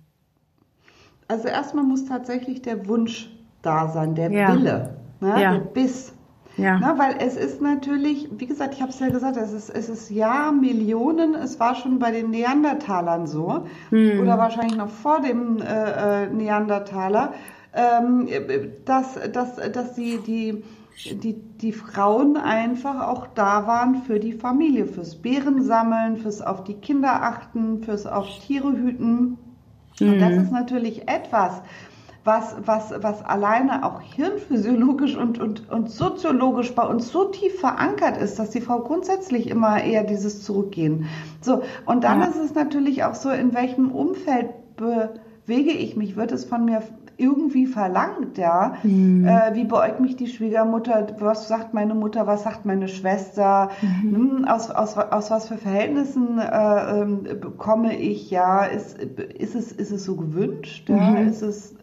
Also 1.31 1.47
erstmal 1.47 1.85
muss 1.85 2.07
tatsächlich 2.07 2.61
der 2.61 2.89
Wunsch 2.89 3.31
da 3.63 3.87
sein, 3.89 4.17
der 4.17 4.33
ja. 4.33 4.53
Wille, 4.53 4.97
ne? 5.21 5.41
ja. 5.41 5.53
der 5.53 5.61
Biss. 5.61 6.13
Ja. 6.57 6.79
Na, 6.81 6.99
weil 6.99 7.15
es 7.21 7.37
ist 7.37 7.63
natürlich, 7.63 8.29
wie 8.33 8.47
gesagt, 8.47 8.75
ich 8.75 8.83
habe 8.83 8.91
es 8.91 8.99
ja 8.99 9.11
gesagt, 9.11 9.37
es 9.37 9.53
ist, 9.53 9.71
es 9.71 9.89
ist 9.89 10.11
ja 10.11 10.51
Millionen, 10.51 11.37
es 11.37 11.61
war 11.61 11.77
schon 11.77 12.01
bei 12.01 12.11
den 12.11 12.31
Neandertalern 12.31 13.29
so 13.29 13.65
hm. 13.91 14.19
oder 14.21 14.39
wahrscheinlich 14.39 14.77
noch 14.77 14.89
vor 14.89 15.21
dem 15.21 15.63
äh, 15.63 16.25
äh, 16.25 16.31
Neandertaler, 16.31 17.33
ähm, 17.75 18.27
dass, 18.85 19.17
dass, 19.33 19.55
dass 19.57 19.95
die, 19.95 20.19
die, 20.27 20.65
die, 21.15 21.35
die 21.35 21.73
Frauen 21.73 22.39
einfach 22.39 23.07
auch 23.07 23.29
da 23.29 23.69
waren 23.69 24.03
für 24.03 24.19
die 24.19 24.33
Familie, 24.33 24.87
fürs 24.87 25.15
Bärensammeln, 25.15 26.17
fürs 26.17 26.43
auf 26.43 26.65
die 26.65 26.75
Kinder 26.75 27.23
achten, 27.23 27.85
fürs 27.85 28.05
auf 28.07 28.27
Tiere 28.41 28.73
hüten. 28.73 29.39
Und 30.09 30.21
das 30.21 30.31
hm. 30.31 30.43
ist 30.43 30.53
natürlich 30.53 31.09
etwas, 31.09 31.63
was, 32.25 32.55
was, 32.65 32.93
was 33.03 33.25
alleine 33.25 33.85
auch 33.85 34.01
hirnphysiologisch 34.01 35.17
und, 35.17 35.41
und, 35.41 35.71
und 35.71 35.91
soziologisch 35.91 36.75
bei 36.75 36.87
uns 36.87 37.11
so 37.11 37.25
tief 37.25 37.61
verankert 37.61 38.19
ist, 38.19 38.39
dass 38.39 38.51
die 38.51 38.61
Frau 38.61 38.81
grundsätzlich 38.81 39.49
immer 39.49 39.83
eher 39.83 40.05
dieses 40.05 40.43
Zurückgehen. 40.43 41.07
So, 41.41 41.63
und 41.87 42.05
dann 42.05 42.21
ja. 42.21 42.27
ist 42.27 42.37
es 42.37 42.55
natürlich 42.55 43.05
auch 43.05 43.15
so, 43.15 43.31
in 43.31 43.55
welchem 43.55 43.91
Umfeld 43.91 44.51
bewege 44.77 45.71
ich 45.71 45.97
mich, 45.97 46.17
wird 46.17 46.33
es 46.33 46.45
von 46.45 46.67
mir 46.67 46.83
irgendwie 47.21 47.67
verlangt, 47.67 48.39
ja. 48.39 48.75
Mhm. 48.83 49.27
Äh, 49.27 49.55
wie 49.55 49.65
beäugt 49.65 50.01
mich 50.01 50.17
die 50.17 50.27
Schwiegermutter? 50.27 51.07
Was 51.19 51.49
sagt 51.49 51.75
meine 51.75 51.95
Mutter? 51.95 52.27
Was 52.27 52.45
sagt 52.45 52.65
meine 52.65 52.89
Schwester? 52.89 53.71
Mhm. 53.83 54.15
Hm, 54.15 54.45
aus, 54.47 54.71
aus, 54.71 54.97
aus 54.97 55.31
was 55.31 55.49
für 55.49 55.59
Verhältnissen 55.59 56.39
äh, 56.39 57.03
äh, 57.03 57.37
komme 57.59 57.97
ich? 57.97 58.31
Ja, 58.31 58.65
ist, 58.65 58.99
ist, 58.99 59.55
es, 59.55 59.73
ist 59.73 59.91
es 59.91 60.05
so 60.05 60.17
gewünscht? 60.17 60.89
Ja? 60.89 60.97
Mhm. 60.97 61.29
Ist 61.29 61.43
es 61.43 61.75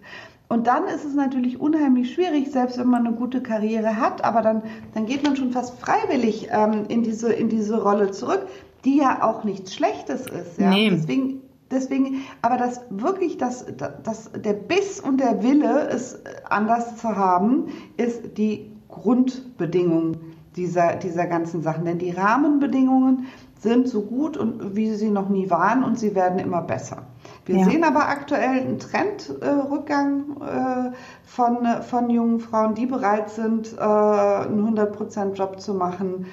und 0.50 0.68
dann 0.68 0.86
ist 0.86 1.04
es 1.04 1.14
natürlich 1.14 1.60
unheimlich 1.60 2.14
schwierig, 2.14 2.52
selbst 2.52 2.78
wenn 2.78 2.88
man 2.88 3.06
eine 3.06 3.16
gute 3.16 3.42
Karriere 3.42 3.98
hat, 3.98 4.24
aber 4.24 4.42
dann, 4.42 4.64
dann 4.94 5.06
geht 5.06 5.24
man 5.24 5.36
schon 5.36 5.52
fast 5.52 5.78
freiwillig 5.80 6.48
ähm, 6.52 6.86
in, 6.88 7.04
diese, 7.04 7.34
in 7.34 7.50
diese 7.50 7.82
Rolle 7.82 8.12
zurück, 8.12 8.48
die 8.86 8.98
ja 8.98 9.24
auch 9.24 9.44
nichts 9.44 9.74
Schlechtes 9.74 10.22
ist. 10.22 10.58
Ja? 10.58 10.70
Nee. 10.70 10.90
Deswegen, 10.90 11.42
deswegen, 11.72 12.22
aber 12.42 12.58
das 12.58 12.82
wirklich, 12.90 13.38
das, 13.38 13.66
das, 14.04 14.32
der 14.34 14.54
Biss 14.54 15.00
und 15.00 15.20
der 15.20 15.44
Wille, 15.44 15.90
es 15.90 16.20
anders 16.50 16.98
zu 16.98 17.16
haben, 17.16 17.68
ist 17.98 18.38
die 18.38 18.72
Grundbedingung 18.90 20.18
dieser, 20.56 20.96
dieser 20.96 21.28
ganzen 21.28 21.62
Sachen. 21.62 21.86
Denn 21.86 22.00
die 22.00 22.12
Rahmenbedingungen 22.12 23.28
sind 23.60 23.88
so 23.88 24.02
gut 24.02 24.38
und 24.38 24.76
wie 24.76 24.94
sie 24.94 25.10
noch 25.10 25.30
nie 25.30 25.50
waren 25.50 25.84
und 25.84 25.98
sie 25.98 26.16
werden 26.16 26.40
immer 26.40 26.62
besser. 26.62 27.04
Wir 27.46 27.58
ja. 27.58 27.66
sehen 27.66 27.84
aber 27.84 28.08
aktuell 28.08 28.62
einen 28.62 28.80
Trendrückgang 28.80 30.38
äh, 30.42 30.92
von, 31.24 31.66
von 31.82 32.10
jungen 32.10 32.40
Frauen, 32.40 32.76
die 32.76 32.86
bereit 32.86 33.30
sind, 33.30 33.74
äh, 33.74 33.82
einen 33.82 34.78
100% 34.78 35.34
Job 35.34 35.60
zu 35.60 35.74
machen 35.74 36.28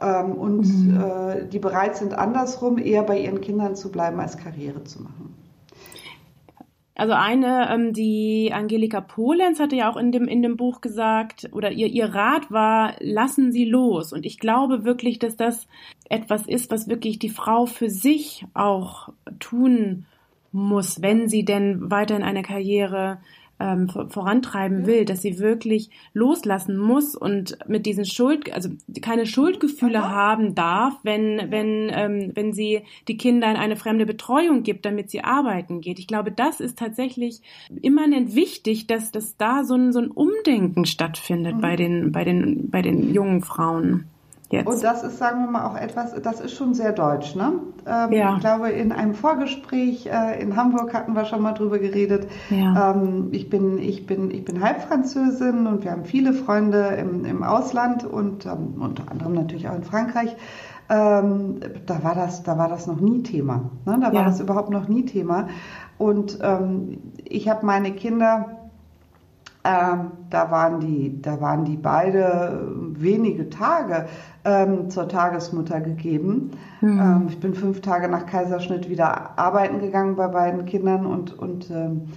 ähm, 0.00 0.32
und 0.32 0.66
mhm. 0.66 1.00
äh, 1.00 1.48
die 1.48 1.58
bereit 1.58 1.96
sind, 1.96 2.14
andersrum 2.14 2.78
eher 2.78 3.02
bei 3.02 3.18
ihren 3.18 3.40
Kindern 3.40 3.76
zu 3.76 3.90
bleiben, 3.90 4.20
als 4.20 4.36
Karriere 4.36 4.84
zu 4.84 5.02
machen. 5.02 5.34
Also 6.98 7.12
eine, 7.12 7.68
ähm, 7.70 7.92
die 7.92 8.52
Angelika 8.54 9.02
Polenz 9.02 9.60
hatte 9.60 9.76
ja 9.76 9.90
auch 9.90 9.98
in 9.98 10.12
dem, 10.12 10.26
in 10.26 10.40
dem 10.40 10.56
Buch 10.56 10.80
gesagt, 10.80 11.50
oder 11.52 11.70
ihr, 11.70 11.88
ihr 11.88 12.14
Rat 12.14 12.50
war, 12.50 12.94
lassen 13.00 13.52
Sie 13.52 13.66
los. 13.66 14.14
Und 14.14 14.24
ich 14.24 14.38
glaube 14.38 14.84
wirklich, 14.84 15.18
dass 15.18 15.36
das 15.36 15.68
etwas 16.08 16.46
ist, 16.46 16.70
was 16.70 16.88
wirklich 16.88 17.18
die 17.18 17.28
Frau 17.28 17.66
für 17.66 17.90
sich 17.90 18.46
auch 18.54 19.10
tun 19.40 20.06
muss, 20.52 21.02
wenn 21.02 21.28
sie 21.28 21.44
denn 21.44 21.90
weiter 21.90 22.16
in 22.16 22.22
eine 22.22 22.42
Karriere 22.42 23.18
ähm, 23.58 23.88
vorantreiben 23.88 24.86
will, 24.86 25.04
dass 25.04 25.22
sie 25.22 25.38
wirklich 25.38 25.90
loslassen 26.12 26.76
muss 26.76 27.16
und 27.16 27.56
mit 27.66 27.86
diesen 27.86 28.04
Schuld, 28.04 28.52
also 28.52 28.68
keine 29.00 29.26
Schuldgefühle 29.26 30.02
Aha. 30.02 30.10
haben 30.10 30.54
darf, 30.54 30.94
wenn 31.02 31.50
wenn 31.50 31.90
ähm, 31.92 32.32
wenn 32.34 32.52
sie 32.52 32.82
die 33.08 33.16
Kinder 33.16 33.50
in 33.50 33.56
eine 33.56 33.76
fremde 33.76 34.04
Betreuung 34.06 34.62
gibt, 34.62 34.84
damit 34.84 35.10
sie 35.10 35.24
arbeiten 35.24 35.80
geht. 35.80 35.98
Ich 35.98 36.06
glaube, 36.06 36.32
das 36.32 36.60
ist 36.60 36.78
tatsächlich 36.78 37.40
immanent 37.82 38.34
wichtig, 38.34 38.86
dass 38.86 39.10
dass 39.10 39.36
da 39.36 39.64
so 39.64 39.74
ein 39.74 39.92
so 39.92 40.00
ein 40.00 40.10
Umdenken 40.10 40.84
stattfindet 40.84 41.56
mhm. 41.56 41.60
bei 41.60 41.76
den 41.76 42.12
bei 42.12 42.24
den 42.24 42.70
bei 42.70 42.82
den 42.82 43.14
jungen 43.14 43.42
Frauen. 43.42 44.06
Jetzt. 44.48 44.68
Und 44.68 44.84
das 44.84 45.02
ist, 45.02 45.18
sagen 45.18 45.44
wir 45.44 45.50
mal, 45.50 45.66
auch 45.66 45.76
etwas, 45.76 46.14
das 46.22 46.40
ist 46.40 46.54
schon 46.54 46.72
sehr 46.74 46.92
deutsch. 46.92 47.34
Ne? 47.34 47.54
Ähm, 47.84 48.12
ja. 48.12 48.34
Ich 48.34 48.40
glaube, 48.40 48.70
in 48.70 48.92
einem 48.92 49.14
Vorgespräch 49.14 50.06
äh, 50.06 50.40
in 50.40 50.54
Hamburg 50.54 50.94
hatten 50.94 51.14
wir 51.14 51.24
schon 51.24 51.42
mal 51.42 51.52
drüber 51.52 51.80
geredet. 51.80 52.28
Ja. 52.50 52.92
Ähm, 52.92 53.28
ich, 53.32 53.50
bin, 53.50 53.78
ich, 53.78 54.06
bin, 54.06 54.30
ich 54.30 54.44
bin 54.44 54.62
Halbfranzösin 54.62 55.66
und 55.66 55.82
wir 55.82 55.90
haben 55.90 56.04
viele 56.04 56.32
Freunde 56.32 56.96
im, 56.98 57.24
im 57.24 57.42
Ausland 57.42 58.04
und 58.04 58.46
ähm, 58.46 58.80
unter 58.80 59.10
anderem 59.10 59.32
natürlich 59.32 59.68
auch 59.68 59.74
in 59.74 59.82
Frankreich. 59.82 60.36
Ähm, 60.88 61.58
da, 61.84 62.04
war 62.04 62.14
das, 62.14 62.44
da 62.44 62.56
war 62.56 62.68
das 62.68 62.86
noch 62.86 63.00
nie 63.00 63.24
Thema. 63.24 63.70
Ne? 63.84 63.98
Da 64.00 64.12
war 64.12 64.20
ja. 64.20 64.24
das 64.24 64.38
überhaupt 64.38 64.70
noch 64.70 64.86
nie 64.86 65.04
Thema. 65.04 65.48
Und 65.98 66.38
ähm, 66.40 66.98
ich 67.24 67.48
habe 67.48 67.66
meine 67.66 67.90
Kinder 67.92 68.55
ähm, 69.66 70.12
da, 70.30 70.50
waren 70.50 70.80
die, 70.80 71.20
da 71.20 71.40
waren 71.40 71.64
die 71.64 71.76
beide 71.76 72.60
wenige 72.92 73.50
Tage 73.50 74.06
ähm, 74.44 74.90
zur 74.90 75.08
Tagesmutter 75.08 75.80
gegeben. 75.80 76.52
Mhm. 76.80 77.00
Ähm, 77.00 77.26
ich 77.28 77.40
bin 77.40 77.54
fünf 77.54 77.80
Tage 77.80 78.08
nach 78.08 78.26
Kaiserschnitt 78.26 78.88
wieder 78.88 79.38
arbeiten 79.38 79.80
gegangen 79.80 80.16
bei 80.16 80.28
beiden 80.28 80.66
Kindern 80.66 81.06
und, 81.06 81.36
und, 81.36 81.70
ähm, 81.70 82.12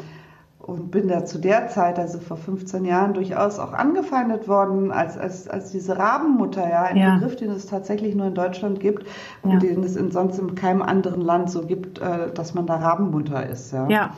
und 0.59 0.91
bin 0.91 1.07
da 1.07 1.25
zu 1.25 1.39
der 1.39 1.69
Zeit, 1.69 1.97
also 1.97 2.19
vor 2.19 2.37
15 2.37 2.85
Jahren, 2.85 3.15
durchaus 3.15 3.57
auch 3.57 3.73
angefeindet 3.73 4.47
worden 4.47 4.91
als, 4.91 5.17
als, 5.17 5.47
als 5.47 5.71
diese 5.71 5.97
Rabenmutter, 5.97 6.69
ja, 6.69 6.83
ein 6.83 6.97
ja. 6.97 7.15
Begriff, 7.15 7.35
den 7.35 7.49
es 7.49 7.65
tatsächlich 7.65 8.13
nur 8.15 8.27
in 8.27 8.35
Deutschland 8.35 8.79
gibt 8.79 9.07
und 9.41 9.53
ja. 9.53 9.59
den 9.59 9.83
es 9.83 9.95
in, 9.95 10.11
sonst 10.11 10.37
in 10.37 10.53
keinem 10.53 10.83
anderen 10.83 11.21
Land 11.21 11.49
so 11.49 11.65
gibt, 11.65 11.99
äh, 11.99 12.31
dass 12.31 12.53
man 12.53 12.67
da 12.67 12.75
Rabenmutter 12.75 13.49
ist. 13.49 13.73
Ja. 13.73 13.87
ja. 13.89 14.11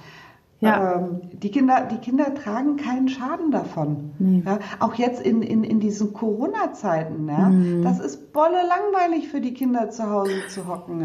Ja. 0.62 0.96
Ähm, 0.96 1.22
die, 1.34 1.50
Kinder, 1.50 1.88
die 1.90 1.98
Kinder 1.98 2.36
tragen 2.36 2.78
keinen 2.78 3.10
Schaden 3.10 3.50
davon. 3.50 4.12
Nee. 4.20 4.44
Ja, 4.46 4.60
auch 4.80 4.94
jetzt 4.94 5.20
in, 5.20 5.42
in, 5.42 5.64
in 5.64 5.80
diesen 5.80 6.14
Corona-Zeiten. 6.14 7.28
Ja, 7.28 7.50
mhm. 7.50 7.82
Das 7.82 8.00
ist 8.00 8.32
bolle 8.32 8.60
langweilig 8.68 9.28
für 9.28 9.42
die 9.42 9.56
Kinder 9.56 9.90
zu 9.90 10.08
Hause 10.08 10.34
zu 10.50 10.68
hocken. 10.68 11.02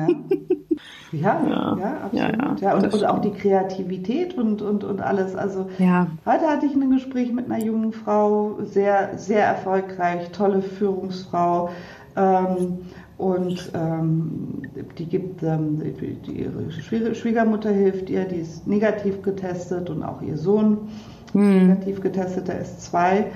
Ja, 1.11 1.41
ja, 1.49 1.77
ja, 1.79 1.97
absolut. 2.05 2.61
Ja, 2.61 2.75
und, 2.75 2.93
und 2.93 3.05
auch 3.07 3.21
die 3.21 3.31
Kreativität 3.31 4.35
und, 4.35 4.61
und, 4.61 4.85
und 4.85 5.01
alles. 5.01 5.35
Also 5.35 5.71
ja. 5.79 6.09
heute 6.27 6.49
hatte 6.49 6.67
ich 6.67 6.75
ein 6.75 6.91
Gespräch 6.91 7.33
mit 7.33 7.51
einer 7.51 7.65
jungen 7.65 7.93
Frau, 7.93 8.59
sehr, 8.63 9.17
sehr 9.17 9.47
erfolgreich, 9.47 10.33
tolle 10.33 10.61
Führungsfrau. 10.61 11.71
Ähm, 12.15 12.81
und 13.19 13.73
ähm, 13.75 14.63
die 14.99 15.07
gibt, 15.07 15.43
ähm, 15.43 15.81
die, 15.81 16.15
die, 16.15 16.43
ihre 16.43 16.71
Schwiegermutter 17.15 17.71
hilft 17.71 18.11
ihr, 18.11 18.25
die 18.25 18.37
ist 18.37 18.67
negativ 18.67 19.23
getestet 19.23 19.89
und 19.89 20.03
auch 20.03 20.21
ihr 20.21 20.37
Sohn 20.37 20.89
mhm. 21.33 21.69
negativ 21.69 22.01
getestet, 22.01 22.49
der 22.49 22.61
ist 22.61 22.83
zwei. 22.83 23.27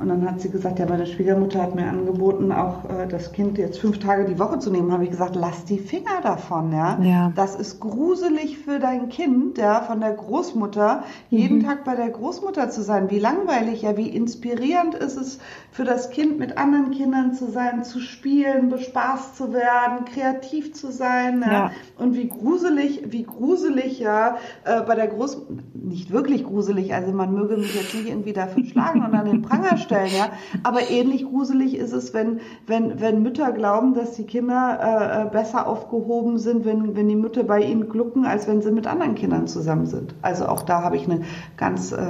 Und 0.00 0.08
dann 0.08 0.30
hat 0.30 0.40
sie 0.40 0.48
gesagt, 0.48 0.78
ja, 0.78 0.86
meine 0.86 1.06
Schwiegermutter 1.06 1.60
hat 1.60 1.74
mir 1.74 1.86
angeboten, 1.86 2.52
auch 2.52 2.84
äh, 2.88 3.08
das 3.08 3.32
Kind 3.32 3.58
jetzt 3.58 3.80
fünf 3.80 3.98
Tage 3.98 4.26
die 4.26 4.38
Woche 4.38 4.60
zu 4.60 4.70
nehmen. 4.70 4.92
Habe 4.92 5.04
ich 5.04 5.10
gesagt, 5.10 5.34
lass 5.34 5.64
die 5.64 5.78
Finger 5.78 6.20
davon, 6.22 6.72
ja? 6.72 6.98
ja. 7.02 7.32
Das 7.34 7.56
ist 7.56 7.80
gruselig 7.80 8.58
für 8.58 8.78
dein 8.78 9.08
Kind, 9.08 9.58
ja, 9.58 9.80
von 9.80 10.00
der 10.00 10.12
Großmutter, 10.12 11.02
jeden 11.30 11.58
mhm. 11.58 11.64
Tag 11.64 11.84
bei 11.84 11.96
der 11.96 12.10
Großmutter 12.10 12.70
zu 12.70 12.82
sein. 12.82 13.10
Wie 13.10 13.18
langweilig, 13.18 13.82
ja, 13.82 13.96
wie 13.96 14.08
inspirierend 14.08 14.94
ist 14.94 15.16
es 15.16 15.40
für 15.72 15.84
das 15.84 16.10
Kind, 16.10 16.38
mit 16.38 16.58
anderen 16.58 16.92
Kindern 16.92 17.34
zu 17.34 17.50
sein, 17.50 17.82
zu 17.82 17.98
spielen, 17.98 18.68
bespaßt 18.68 19.36
zu 19.36 19.52
werden, 19.52 20.04
kreativ 20.04 20.74
zu 20.74 20.92
sein, 20.92 21.42
ja. 21.44 21.52
ja. 21.52 21.70
Und 21.98 22.14
wie 22.14 22.28
gruselig, 22.28 23.02
wie 23.08 23.24
gruselig, 23.24 23.98
ja, 23.98 24.36
äh, 24.64 24.80
bei 24.82 24.94
der 24.94 25.08
Großmutter, 25.08 25.62
nicht 25.74 26.12
wirklich 26.12 26.44
gruselig, 26.44 26.94
also 26.94 27.10
man 27.10 27.34
möge 27.34 27.56
mich 27.56 27.74
jetzt 27.74 27.94
nicht 27.94 28.08
irgendwie 28.08 28.32
dafür 28.32 28.64
schlagen 28.64 29.04
und 29.04 29.12
an 29.14 29.24
den 29.24 29.42
Pranger 29.42 29.76
vorstellen, 29.88 30.10
ja. 30.16 30.30
Aber 30.62 30.90
ähnlich 30.90 31.24
gruselig 31.24 31.76
ist 31.76 31.92
es, 31.92 32.14
wenn, 32.14 32.40
wenn, 32.66 33.00
wenn 33.00 33.22
Mütter 33.22 33.52
glauben, 33.52 33.94
dass 33.94 34.14
die 34.14 34.24
Kinder 34.24 34.78
äh, 34.80 35.22
äh, 35.22 35.30
besser 35.30 35.66
aufgehoben 35.66 36.38
sind, 36.38 36.64
wenn, 36.64 36.96
wenn 36.96 37.08
die 37.08 37.16
Mütter 37.16 37.44
bei 37.44 37.62
ihnen 37.62 37.88
glucken, 37.88 38.24
als 38.24 38.46
wenn 38.46 38.62
sie 38.62 38.70
mit 38.70 38.86
anderen 38.86 39.14
Kindern 39.14 39.46
zusammen 39.46 39.86
sind. 39.86 40.14
Also 40.22 40.46
auch 40.46 40.62
da 40.62 40.82
habe 40.82 40.96
ich 40.96 41.04
eine 41.04 41.22
ganz 41.56 41.92
äh, 41.92 42.06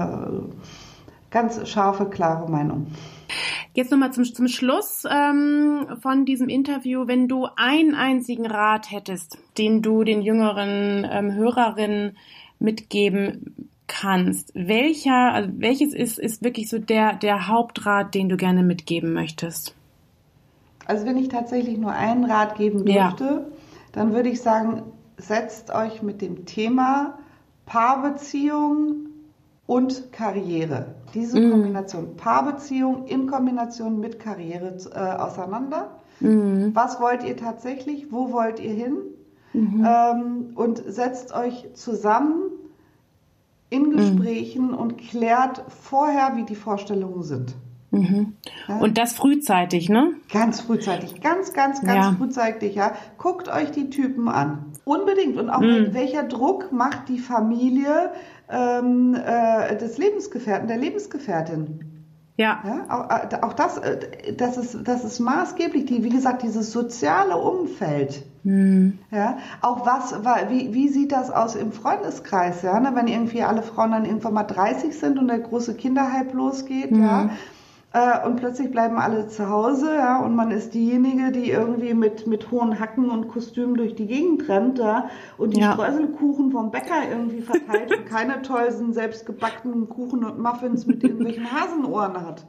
ganz 1.30 1.68
scharfe, 1.68 2.06
klare 2.06 2.50
Meinung. 2.50 2.86
Jetzt 3.74 3.90
nochmal 3.90 4.12
zum, 4.12 4.24
zum 4.24 4.48
Schluss 4.48 5.04
ähm, 5.08 5.86
von 6.00 6.24
diesem 6.24 6.48
Interview. 6.48 7.06
Wenn 7.06 7.28
du 7.28 7.46
einen 7.56 7.94
einzigen 7.94 8.46
Rat 8.46 8.90
hättest, 8.90 9.38
den 9.58 9.82
du 9.82 10.04
den 10.04 10.22
jüngeren 10.22 11.06
ähm, 11.10 11.32
Hörerinnen 11.34 12.16
mitgeben 12.58 13.67
kannst, 13.88 14.52
welcher, 14.54 15.32
also 15.32 15.50
welches 15.56 15.92
ist, 15.92 16.18
ist 16.18 16.44
wirklich 16.44 16.68
so 16.68 16.78
der, 16.78 17.14
der 17.14 17.48
Hauptrat, 17.48 18.14
den 18.14 18.28
du 18.28 18.36
gerne 18.36 18.62
mitgeben 18.62 19.12
möchtest? 19.12 19.74
Also 20.86 21.04
wenn 21.04 21.16
ich 21.16 21.28
tatsächlich 21.28 21.76
nur 21.78 21.92
einen 21.92 22.24
Rat 22.24 22.56
geben 22.56 22.84
dürfte, 22.84 23.24
ja. 23.24 23.44
dann 23.92 24.14
würde 24.14 24.28
ich 24.28 24.40
sagen, 24.40 24.84
setzt 25.16 25.74
euch 25.74 26.02
mit 26.02 26.22
dem 26.22 26.46
Thema 26.46 27.18
Paarbeziehung 27.66 29.08
und 29.66 30.12
Karriere. 30.12 30.94
Diese 31.12 31.38
mhm. 31.38 31.50
Kombination 31.50 32.16
Paarbeziehung 32.16 33.06
in 33.06 33.26
Kombination 33.26 34.00
mit 34.00 34.18
Karriere 34.18 34.78
äh, 34.94 34.98
auseinander. 34.98 35.90
Mhm. 36.20 36.70
Was 36.74 37.00
wollt 37.00 37.22
ihr 37.22 37.36
tatsächlich? 37.36 38.10
Wo 38.10 38.32
wollt 38.32 38.60
ihr 38.60 38.72
hin? 38.72 38.96
Mhm. 39.52 39.86
Ähm, 39.86 40.50
und 40.54 40.82
setzt 40.86 41.34
euch 41.34 41.68
zusammen 41.74 42.50
in 43.70 43.82
mhm. 43.82 43.96
Gesprächen 43.96 44.74
und 44.74 44.98
klärt 44.98 45.64
vorher, 45.68 46.36
wie 46.36 46.44
die 46.44 46.54
Vorstellungen 46.54 47.22
sind. 47.22 47.54
Mhm. 47.90 48.34
Ja? 48.68 48.78
Und 48.78 48.98
das 48.98 49.14
frühzeitig, 49.14 49.88
ne? 49.88 50.12
Ganz 50.30 50.60
frühzeitig, 50.60 51.20
ganz, 51.20 51.52
ganz, 51.52 51.80
ganz 51.82 52.06
ja. 52.06 52.12
frühzeitig, 52.12 52.74
ja. 52.74 52.92
Guckt 53.16 53.48
euch 53.48 53.70
die 53.70 53.88
Typen 53.88 54.28
an. 54.28 54.66
Unbedingt. 54.84 55.36
Und 55.36 55.50
auch 55.50 55.60
mhm. 55.60 55.94
welcher 55.94 56.24
Druck 56.24 56.70
macht 56.72 57.08
die 57.08 57.18
Familie 57.18 58.12
ähm, 58.50 59.14
äh, 59.14 59.76
des 59.76 59.98
Lebensgefährten, 59.98 60.68
der 60.68 60.76
Lebensgefährtin? 60.76 61.98
Ja. 62.36 62.62
ja 62.64 62.84
auch, 62.88 63.10
äh, 63.10 63.42
auch, 63.42 63.52
das, 63.54 63.78
äh, 63.78 64.34
das, 64.34 64.56
ist, 64.56 64.86
das 64.86 65.04
ist 65.04 65.18
maßgeblich, 65.18 65.86
die, 65.86 66.04
wie 66.04 66.10
gesagt, 66.10 66.42
dieses 66.42 66.72
soziale 66.72 67.36
Umfeld. 67.36 68.22
Mhm. 68.48 68.98
Ja, 69.10 69.36
auch 69.60 69.84
was, 69.84 70.14
wie, 70.48 70.72
wie 70.72 70.88
sieht 70.88 71.12
das 71.12 71.30
aus 71.30 71.54
im 71.54 71.70
Freundeskreis, 71.70 72.62
ja, 72.62 72.80
ne? 72.80 72.92
wenn 72.94 73.06
irgendwie 73.06 73.42
alle 73.42 73.60
Frauen 73.60 73.90
dann 73.90 74.06
irgendwann 74.06 74.32
mal 74.32 74.44
30 74.44 74.98
sind 74.98 75.18
und 75.18 75.28
der 75.28 75.40
große 75.40 75.74
Kinderhype 75.74 76.34
losgeht, 76.34 76.90
mhm. 76.90 77.02
ja, 77.02 77.30
äh, 77.92 78.26
und 78.26 78.36
plötzlich 78.36 78.70
bleiben 78.70 78.96
alle 78.96 79.28
zu 79.28 79.50
Hause, 79.50 79.94
ja, 79.94 80.20
und 80.20 80.34
man 80.34 80.50
ist 80.50 80.72
diejenige, 80.72 81.30
die 81.30 81.50
irgendwie 81.50 81.92
mit, 81.92 82.26
mit 82.26 82.50
hohen 82.50 82.80
Hacken 82.80 83.10
und 83.10 83.28
Kostümen 83.28 83.74
durch 83.74 83.94
die 83.94 84.06
Gegend 84.06 84.48
rennt, 84.48 84.78
ja, 84.78 85.10
und 85.36 85.54
die 85.54 85.60
ja. 85.60 85.74
Streuselkuchen 85.74 86.50
vom 86.50 86.70
Bäcker 86.70 87.06
irgendwie 87.10 87.42
verteilt 87.42 87.94
und 87.94 88.06
keine 88.06 88.40
tollen 88.40 88.94
selbstgebackenen 88.94 89.90
Kuchen 89.90 90.24
und 90.24 90.38
Muffins 90.38 90.86
mit 90.86 91.04
irgendwelchen 91.04 91.52
Hasenohren 91.52 92.18
hat. 92.26 92.46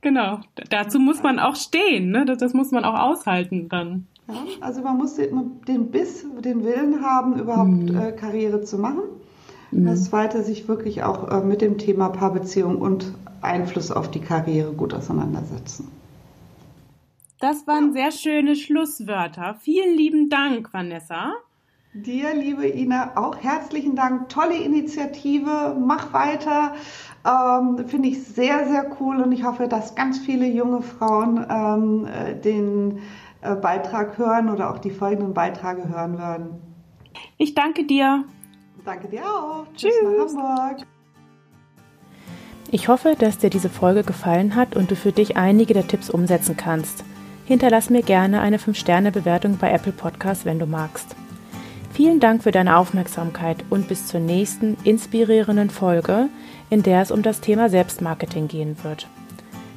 Genau, 0.00 0.40
dazu 0.70 0.98
muss 0.98 1.22
man 1.22 1.38
auch 1.38 1.54
stehen, 1.54 2.10
ne? 2.10 2.24
das, 2.24 2.38
das 2.38 2.52
muss 2.52 2.72
man 2.72 2.84
auch 2.84 2.98
aushalten 2.98 3.68
dann. 3.68 4.08
Ja, 4.28 4.34
also 4.60 4.82
man 4.82 4.96
muss 4.96 5.14
den, 5.14 5.60
den 5.68 5.90
Biss, 5.90 6.26
den 6.40 6.64
Willen 6.64 7.02
haben, 7.04 7.38
überhaupt 7.38 7.70
mhm. 7.70 7.96
äh, 7.96 8.12
Karriere 8.12 8.62
zu 8.62 8.78
machen. 8.78 9.02
Mhm. 9.70 9.86
Das 9.86 10.04
zweite, 10.06 10.42
sich 10.42 10.68
wirklich 10.68 11.02
auch 11.02 11.30
äh, 11.30 11.40
mit 11.44 11.60
dem 11.60 11.78
Thema 11.78 12.08
Paarbeziehung 12.08 12.78
und 12.78 13.14
Einfluss 13.40 13.90
auf 13.90 14.10
die 14.10 14.20
Karriere 14.20 14.72
gut 14.72 14.94
auseinandersetzen. 14.94 15.88
Das 17.38 17.66
waren 17.66 17.92
sehr 17.92 18.12
schöne 18.12 18.56
Schlusswörter. 18.56 19.56
Vielen 19.60 19.94
lieben 19.96 20.30
Dank, 20.30 20.72
Vanessa. 20.72 21.34
Dir, 21.92 22.34
liebe 22.34 22.66
Ina, 22.66 23.16
auch 23.16 23.36
herzlichen 23.36 23.94
Dank. 23.94 24.28
Tolle 24.28 24.56
Initiative. 24.56 25.76
Mach 25.78 26.12
weiter. 26.12 26.74
Ähm, 27.26 27.86
Finde 27.88 28.08
ich 28.08 28.22
sehr, 28.22 28.68
sehr 28.68 28.90
cool 29.00 29.20
und 29.22 29.32
ich 29.32 29.44
hoffe, 29.44 29.68
dass 29.68 29.94
ganz 29.94 30.18
viele 30.18 30.46
junge 30.46 30.82
Frauen 30.82 31.44
ähm, 31.48 32.06
äh, 32.06 32.34
den 32.34 32.98
Beitrag 33.54 34.18
hören 34.18 34.50
oder 34.50 34.70
auch 34.70 34.78
die 34.78 34.90
folgenden 34.90 35.32
Beiträge 35.32 35.88
hören 35.88 36.18
werden. 36.18 36.48
Ich 37.38 37.54
danke 37.54 37.84
dir. 37.84 38.24
Danke 38.84 39.08
dir 39.08 39.22
auch. 39.22 39.66
Tschüss, 39.74 39.92
Tschüss 39.92 40.34
nach 40.34 40.58
Hamburg. 40.58 40.86
Ich 42.70 42.88
hoffe, 42.88 43.14
dass 43.18 43.38
dir 43.38 43.50
diese 43.50 43.70
Folge 43.70 44.02
gefallen 44.02 44.56
hat 44.56 44.74
und 44.74 44.90
du 44.90 44.96
für 44.96 45.12
dich 45.12 45.36
einige 45.36 45.72
der 45.72 45.86
Tipps 45.86 46.10
umsetzen 46.10 46.56
kannst. 46.56 47.04
Hinterlass 47.44 47.90
mir 47.90 48.02
gerne 48.02 48.40
eine 48.40 48.58
5-Sterne-Bewertung 48.58 49.58
bei 49.58 49.70
Apple 49.70 49.92
Podcasts, 49.92 50.44
wenn 50.44 50.58
du 50.58 50.66
magst. 50.66 51.14
Vielen 51.92 52.18
Dank 52.18 52.42
für 52.42 52.50
deine 52.50 52.76
Aufmerksamkeit 52.76 53.64
und 53.70 53.88
bis 53.88 54.08
zur 54.08 54.20
nächsten 54.20 54.76
inspirierenden 54.82 55.70
Folge, 55.70 56.28
in 56.68 56.82
der 56.82 57.02
es 57.02 57.10
um 57.10 57.22
das 57.22 57.40
Thema 57.40 57.68
Selbstmarketing 57.68 58.48
gehen 58.48 58.76
wird. 58.82 59.06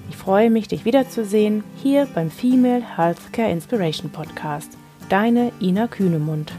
Ich 0.09 0.17
freue 0.17 0.49
mich, 0.49 0.67
dich 0.67 0.85
wiederzusehen 0.85 1.63
hier 1.81 2.07
beim 2.13 2.31
Female 2.31 2.83
Healthcare 2.97 3.51
Inspiration 3.51 4.09
Podcast. 4.09 4.77
Deine 5.07 5.51
Ina 5.61 5.87
Kühnemund. 5.87 6.51